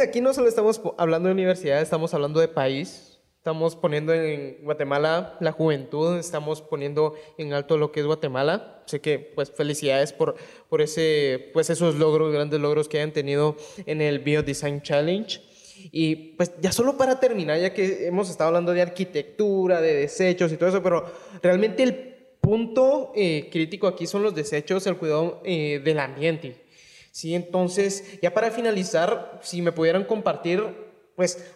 Aquí 0.01 0.19
no 0.19 0.33
solo 0.33 0.47
estamos 0.47 0.81
hablando 0.97 1.27
de 1.27 1.33
universidad, 1.33 1.81
estamos 1.81 2.13
hablando 2.13 2.39
de 2.39 2.47
país. 2.47 3.09
Estamos 3.49 3.75
poniendo 3.75 4.13
en 4.13 4.59
Guatemala 4.62 5.35
la 5.39 5.51
juventud, 5.51 6.19
estamos 6.19 6.62
poniendo 6.62 7.15
en 7.39 7.51
alto 7.51 7.79
lo 7.79 7.91
que 7.91 8.01
es 8.01 8.05
Guatemala. 8.05 8.83
Sé 8.85 9.01
que, 9.01 9.17
pues, 9.17 9.49
felicidades 9.49 10.13
por, 10.13 10.35
por 10.69 10.83
ese, 10.83 11.49
pues, 11.51 11.71
esos 11.71 11.95
logros, 11.95 12.31
grandes 12.31 12.59
logros 12.59 12.88
que 12.88 12.97
hayan 12.97 13.12
tenido 13.12 13.57
en 13.88 14.01
el 14.01 14.19
Biodesign 14.19 14.83
Challenge. 14.83 15.41
Y 15.91 16.35
pues 16.35 16.51
ya 16.62 16.71
solo 16.71 16.95
para 16.95 17.19
terminar, 17.19 17.59
ya 17.59 17.73
que 17.73 18.05
hemos 18.05 18.29
estado 18.29 18.49
hablando 18.49 18.71
de 18.71 18.83
arquitectura, 18.83 19.81
de 19.81 19.95
desechos 19.95 20.51
y 20.51 20.57
todo 20.57 20.69
eso, 20.69 20.83
pero 20.83 21.12
realmente 21.41 21.81
el 21.81 21.95
punto 22.39 23.12
eh, 23.15 23.49
crítico 23.51 23.88
aquí 23.88 24.05
son 24.05 24.21
los 24.21 24.35
desechos, 24.35 24.85
el 24.85 24.97
cuidado 24.97 25.41
eh, 25.43 25.81
del 25.83 25.97
ambiente. 25.97 26.65
Sí, 27.09 27.33
entonces, 27.33 28.19
ya 28.21 28.31
para 28.31 28.51
finalizar, 28.51 29.39
si 29.41 29.63
me 29.63 29.71
pudieran 29.71 30.03
compartir, 30.03 30.88
pues, 31.19 31.51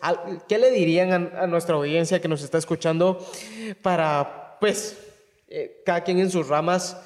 ¿qué 0.49 0.58
le 0.58 0.71
dirían 0.71 1.32
a, 1.38 1.47
nuestra 1.47 1.76
audiencia 1.76 2.19
que 2.19 2.28
nos 2.28 2.43
está 2.43 2.58
escuchando 2.58 3.26
para, 3.82 4.58
pues, 4.60 4.97
eh, 5.47 5.82
cada 5.86 6.04
quien 6.04 6.19
en 6.19 6.30
sus 6.30 6.49
ramas, 6.49 7.02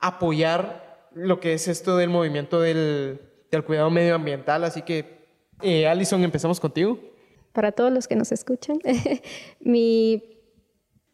apoyar 0.00 1.06
lo 1.14 1.38
que 1.38 1.54
es 1.54 1.68
esto 1.68 1.96
del 1.96 2.10
movimiento 2.10 2.60
del, 2.60 3.20
del 3.52 3.62
cuidado 3.62 3.88
medioambiental? 3.88 4.64
Así 4.64 4.82
que, 4.82 5.28
Alison, 5.88 6.24
empezamos 6.24 6.58
contigo. 6.58 6.98
Para 7.52 7.70
todos 7.70 7.92
los 7.92 8.08
que 8.08 8.16
nos 8.16 8.32
escuchan, 8.32 8.80
mi 9.60 10.40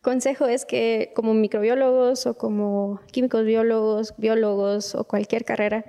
consejo 0.01 0.46
es 0.46 0.64
que 0.64 1.12
como 1.14 1.35
microbiólogos 1.35 2.24
o 2.24 2.38
como 2.38 2.98
químicos 3.12 3.44
biólogos, 3.44 4.14
biólogos 4.16 4.94
o 4.94 5.05
cualquier 5.05 5.44
carrera 5.44 5.85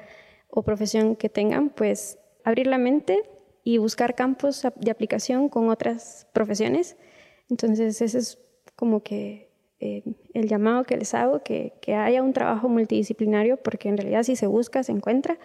o 0.49 0.63
profesión 0.63 1.15
que 1.15 1.29
tengan, 1.29 1.69
pues 1.69 2.19
abrir 2.43 2.67
la 2.67 2.77
mente 2.77 3.23
y 3.69 3.77
buscar 3.77 4.15
campos 4.15 4.65
de 4.77 4.89
aplicación 4.89 5.47
con 5.47 5.69
otras 5.69 6.25
profesiones. 6.33 6.97
Entonces, 7.51 8.01
ese 8.01 8.17
es 8.17 8.39
como 8.75 9.03
que 9.03 9.51
eh, 9.79 10.01
el 10.33 10.47
llamado 10.47 10.85
que 10.85 10.97
les 10.97 11.13
hago, 11.13 11.43
que, 11.43 11.73
haya 11.93 12.23
un 12.23 12.33
trabajo 12.33 12.67
multidisciplinario, 12.67 13.57
porque 13.57 13.87
en 13.87 13.97
realidad 13.97 14.23
si 14.23 14.35
se 14.35 14.47
busca, 14.47 14.81
se 14.81 14.91
encuentra. 14.91 15.37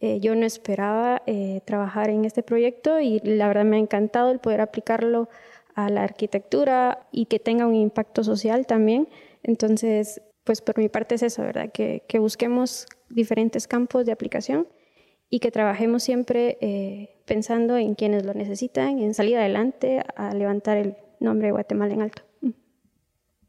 Eh, 0.00 0.20
yo 0.20 0.34
no 0.34 0.46
esperaba 0.46 1.20
eh, 1.26 1.60
trabajar 1.66 2.08
en 2.08 2.24
este 2.24 2.42
proyecto 2.42 2.98
y 2.98 3.20
la 3.20 3.46
verdad 3.46 3.66
me 3.66 3.76
ha 3.76 3.80
encantado 3.80 4.30
el 4.30 4.38
poder 4.38 4.62
aplicarlo 4.62 5.28
a 5.74 5.90
la 5.90 6.02
arquitectura 6.02 7.06
y 7.12 7.26
que 7.26 7.38
tenga 7.38 7.66
un 7.66 7.74
impacto 7.74 8.24
social 8.24 8.66
también. 8.66 9.06
Entonces, 9.42 10.22
pues 10.44 10.62
por 10.62 10.78
mi 10.78 10.88
parte 10.88 11.16
es 11.16 11.22
eso, 11.22 11.42
¿verdad? 11.42 11.70
Que, 11.72 12.02
busquemos 12.18 12.86
diferentes 13.10 13.68
campos 13.68 14.06
de 14.06 14.12
aplicación 14.12 14.66
y 15.28 15.40
que 15.40 15.50
trabajemos 15.50 16.02
siempre 16.02 16.56
eh, 16.62 17.15
pensando 17.26 17.76
en 17.76 17.94
quienes 17.94 18.24
lo 18.24 18.32
necesitan, 18.32 18.98
en 18.98 19.12
salir 19.12 19.36
adelante, 19.36 20.02
a 20.14 20.32
levantar 20.32 20.78
el 20.78 20.96
nombre 21.20 21.48
de 21.48 21.52
Guatemala 21.52 21.92
en 21.92 22.02
alto. 22.02 22.22
Mm. 22.40 22.50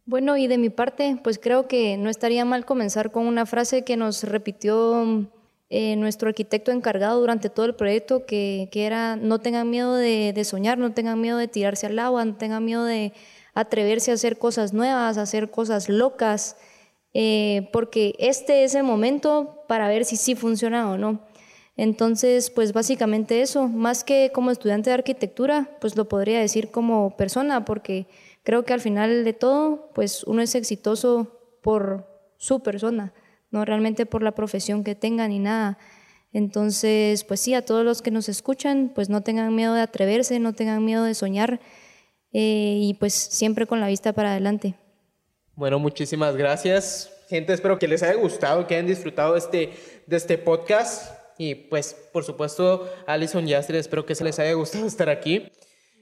Bueno, 0.05 0.37
y 0.37 0.47
de 0.47 0.57
mi 0.57 0.69
parte, 0.69 1.17
pues 1.23 1.39
creo 1.39 1.67
que 1.67 1.97
no 1.97 2.09
estaría 2.09 2.43
mal 2.43 2.65
comenzar 2.65 3.11
con 3.11 3.27
una 3.27 3.45
frase 3.45 3.83
que 3.83 3.97
nos 3.97 4.23
repitió 4.23 5.29
eh, 5.69 5.95
nuestro 5.97 6.29
arquitecto 6.29 6.71
encargado 6.71 7.19
durante 7.19 7.49
todo 7.49 7.65
el 7.65 7.75
proyecto, 7.75 8.25
que, 8.25 8.69
que 8.71 8.85
era 8.85 9.15
no 9.15 9.39
tengan 9.39 9.69
miedo 9.69 9.95
de, 9.95 10.31
de, 10.33 10.43
soñar, 10.45 10.77
no 10.77 10.93
tengan 10.93 11.19
miedo 11.19 11.37
de 11.37 11.47
tirarse 11.47 11.87
al 11.87 11.99
agua, 11.99 12.23
no 12.23 12.35
tengan 12.35 12.63
miedo 12.63 12.85
de 12.85 13.13
atreverse 13.53 14.11
a 14.11 14.13
hacer 14.13 14.37
cosas 14.37 14.73
nuevas, 14.73 15.17
a 15.17 15.23
hacer 15.23 15.51
cosas 15.51 15.89
locas, 15.89 16.55
eh, 17.13 17.69
porque 17.73 18.15
este 18.19 18.63
es 18.63 18.75
el 18.75 18.83
momento 18.83 19.63
para 19.67 19.87
ver 19.87 20.05
si 20.05 20.15
sí 20.15 20.35
funciona 20.35 20.89
o 20.89 20.97
no. 20.97 21.19
Entonces, 21.77 22.49
pues 22.49 22.73
básicamente 22.73 23.41
eso, 23.41 23.67
más 23.67 24.03
que 24.03 24.31
como 24.33 24.51
estudiante 24.51 24.89
de 24.89 24.95
arquitectura, 24.95 25.69
pues 25.79 25.95
lo 25.95 26.09
podría 26.09 26.39
decir 26.39 26.71
como 26.71 27.15
persona, 27.15 27.63
porque 27.63 28.07
creo 28.43 28.65
que 28.65 28.73
al 28.73 28.81
final 28.81 29.23
de 29.23 29.33
todo, 29.33 29.91
pues 29.93 30.23
uno 30.23 30.41
es 30.41 30.55
exitoso 30.55 31.39
por 31.61 32.07
su 32.37 32.61
persona 32.61 33.13
no 33.51 33.65
realmente 33.65 34.05
por 34.05 34.23
la 34.23 34.33
profesión 34.33 34.83
que 34.83 34.95
tengan 34.95 35.29
ni 35.29 35.39
nada. 35.39 35.77
Entonces, 36.33 37.23
pues 37.23 37.39
sí, 37.39 37.53
a 37.53 37.63
todos 37.63 37.85
los 37.85 38.01
que 38.01 38.11
nos 38.11 38.29
escuchan, 38.29 38.91
pues 38.93 39.09
no 39.09 39.21
tengan 39.21 39.55
miedo 39.55 39.73
de 39.73 39.81
atreverse, 39.81 40.39
no 40.39 40.53
tengan 40.53 40.83
miedo 40.83 41.03
de 41.03 41.13
soñar 41.13 41.59
eh, 42.33 42.77
y 42.81 42.93
pues 42.95 43.13
siempre 43.13 43.65
con 43.65 43.79
la 43.79 43.87
vista 43.87 44.13
para 44.13 44.31
adelante. 44.31 44.75
Bueno, 45.55 45.79
muchísimas 45.79 46.35
gracias. 46.35 47.11
Gente, 47.29 47.53
espero 47.53 47.79
que 47.79 47.87
les 47.87 48.03
haya 48.03 48.15
gustado, 48.15 48.67
que 48.67 48.75
hayan 48.75 48.87
disfrutado 48.87 49.35
este, 49.35 49.73
de 50.05 50.17
este 50.17 50.37
podcast. 50.37 51.16
Y 51.37 51.55
pues, 51.55 51.95
por 52.11 52.23
supuesto, 52.23 52.89
Alison 53.05 53.47
y 53.47 53.53
Astrid, 53.53 53.77
espero 53.77 54.05
que 54.05 54.15
se 54.15 54.23
les 54.23 54.39
haya 54.39 54.53
gustado 54.53 54.87
estar 54.87 55.09
aquí. 55.09 55.51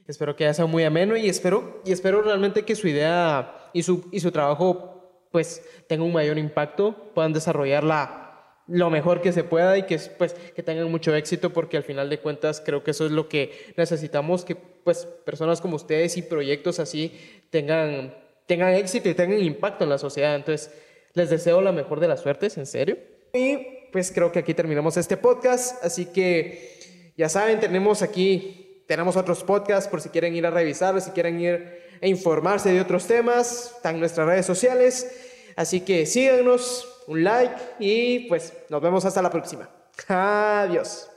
Espero 0.07 0.35
que 0.35 0.45
haya 0.45 0.53
sido 0.53 0.67
muy 0.67 0.83
ameno 0.83 1.17
y 1.17 1.27
espero, 1.27 1.81
y 1.83 1.91
espero 1.91 2.21
realmente 2.21 2.63
que 2.63 2.75
su 2.75 2.87
idea 2.87 3.69
y 3.73 3.83
su, 3.83 4.07
y 4.11 4.19
su 4.19 4.31
trabajo 4.31 5.27
pues 5.31 5.63
tenga 5.87 6.03
un 6.03 6.13
mayor 6.13 6.37
impacto, 6.37 7.11
puedan 7.13 7.33
desarrollarla 7.33 8.21
lo 8.67 8.89
mejor 8.89 9.21
que 9.21 9.33
se 9.33 9.43
pueda 9.43 9.77
y 9.77 9.83
que 9.83 9.99
pues 10.17 10.33
que 10.33 10.63
tengan 10.63 10.89
mucho 10.89 11.13
éxito 11.13 11.51
porque 11.51 11.77
al 11.77 11.83
final 11.83 12.09
de 12.09 12.19
cuentas 12.19 12.61
creo 12.65 12.83
que 12.83 12.91
eso 12.91 13.05
es 13.05 13.11
lo 13.11 13.29
que 13.29 13.73
necesitamos 13.77 14.43
que 14.43 14.55
pues 14.55 15.05
personas 15.05 15.61
como 15.61 15.75
ustedes 15.75 16.17
y 16.17 16.23
proyectos 16.23 16.79
así 16.79 17.11
tengan 17.51 18.13
tengan 18.45 18.73
éxito 18.73 19.09
y 19.09 19.13
tengan 19.13 19.41
impacto 19.41 19.83
en 19.83 19.89
la 19.89 19.97
sociedad. 19.97 20.35
Entonces, 20.35 20.71
les 21.13 21.29
deseo 21.29 21.61
la 21.61 21.71
mejor 21.71 21.99
de 21.99 22.07
las 22.07 22.21
suertes, 22.21 22.57
en 22.57 22.65
serio. 22.65 22.97
Y 23.33 23.84
pues 23.91 24.11
creo 24.11 24.31
que 24.31 24.39
aquí 24.39 24.53
terminamos 24.53 24.97
este 24.97 25.17
podcast, 25.17 25.83
así 25.83 26.05
que 26.05 27.13
ya 27.17 27.29
saben, 27.29 27.59
tenemos 27.59 28.01
aquí 28.01 28.65
tenemos 28.87 29.15
otros 29.15 29.43
podcasts 29.43 29.89
por 29.89 30.01
si 30.01 30.09
quieren 30.09 30.35
ir 30.35 30.45
a 30.45 30.51
revisarlos, 30.51 31.05
si 31.05 31.11
quieren 31.11 31.39
ir 31.39 31.81
a 32.01 32.07
informarse 32.07 32.71
de 32.71 32.81
otros 32.81 33.07
temas, 33.07 33.73
están 33.77 33.99
nuestras 33.99 34.27
redes 34.27 34.45
sociales. 34.45 35.11
Así 35.55 35.81
que 35.81 36.05
síganos, 36.05 37.03
un 37.07 37.23
like 37.23 37.55
y 37.79 38.27
pues 38.27 38.53
nos 38.69 38.81
vemos 38.81 39.05
hasta 39.05 39.21
la 39.21 39.29
próxima. 39.29 39.69
Adiós. 40.07 41.09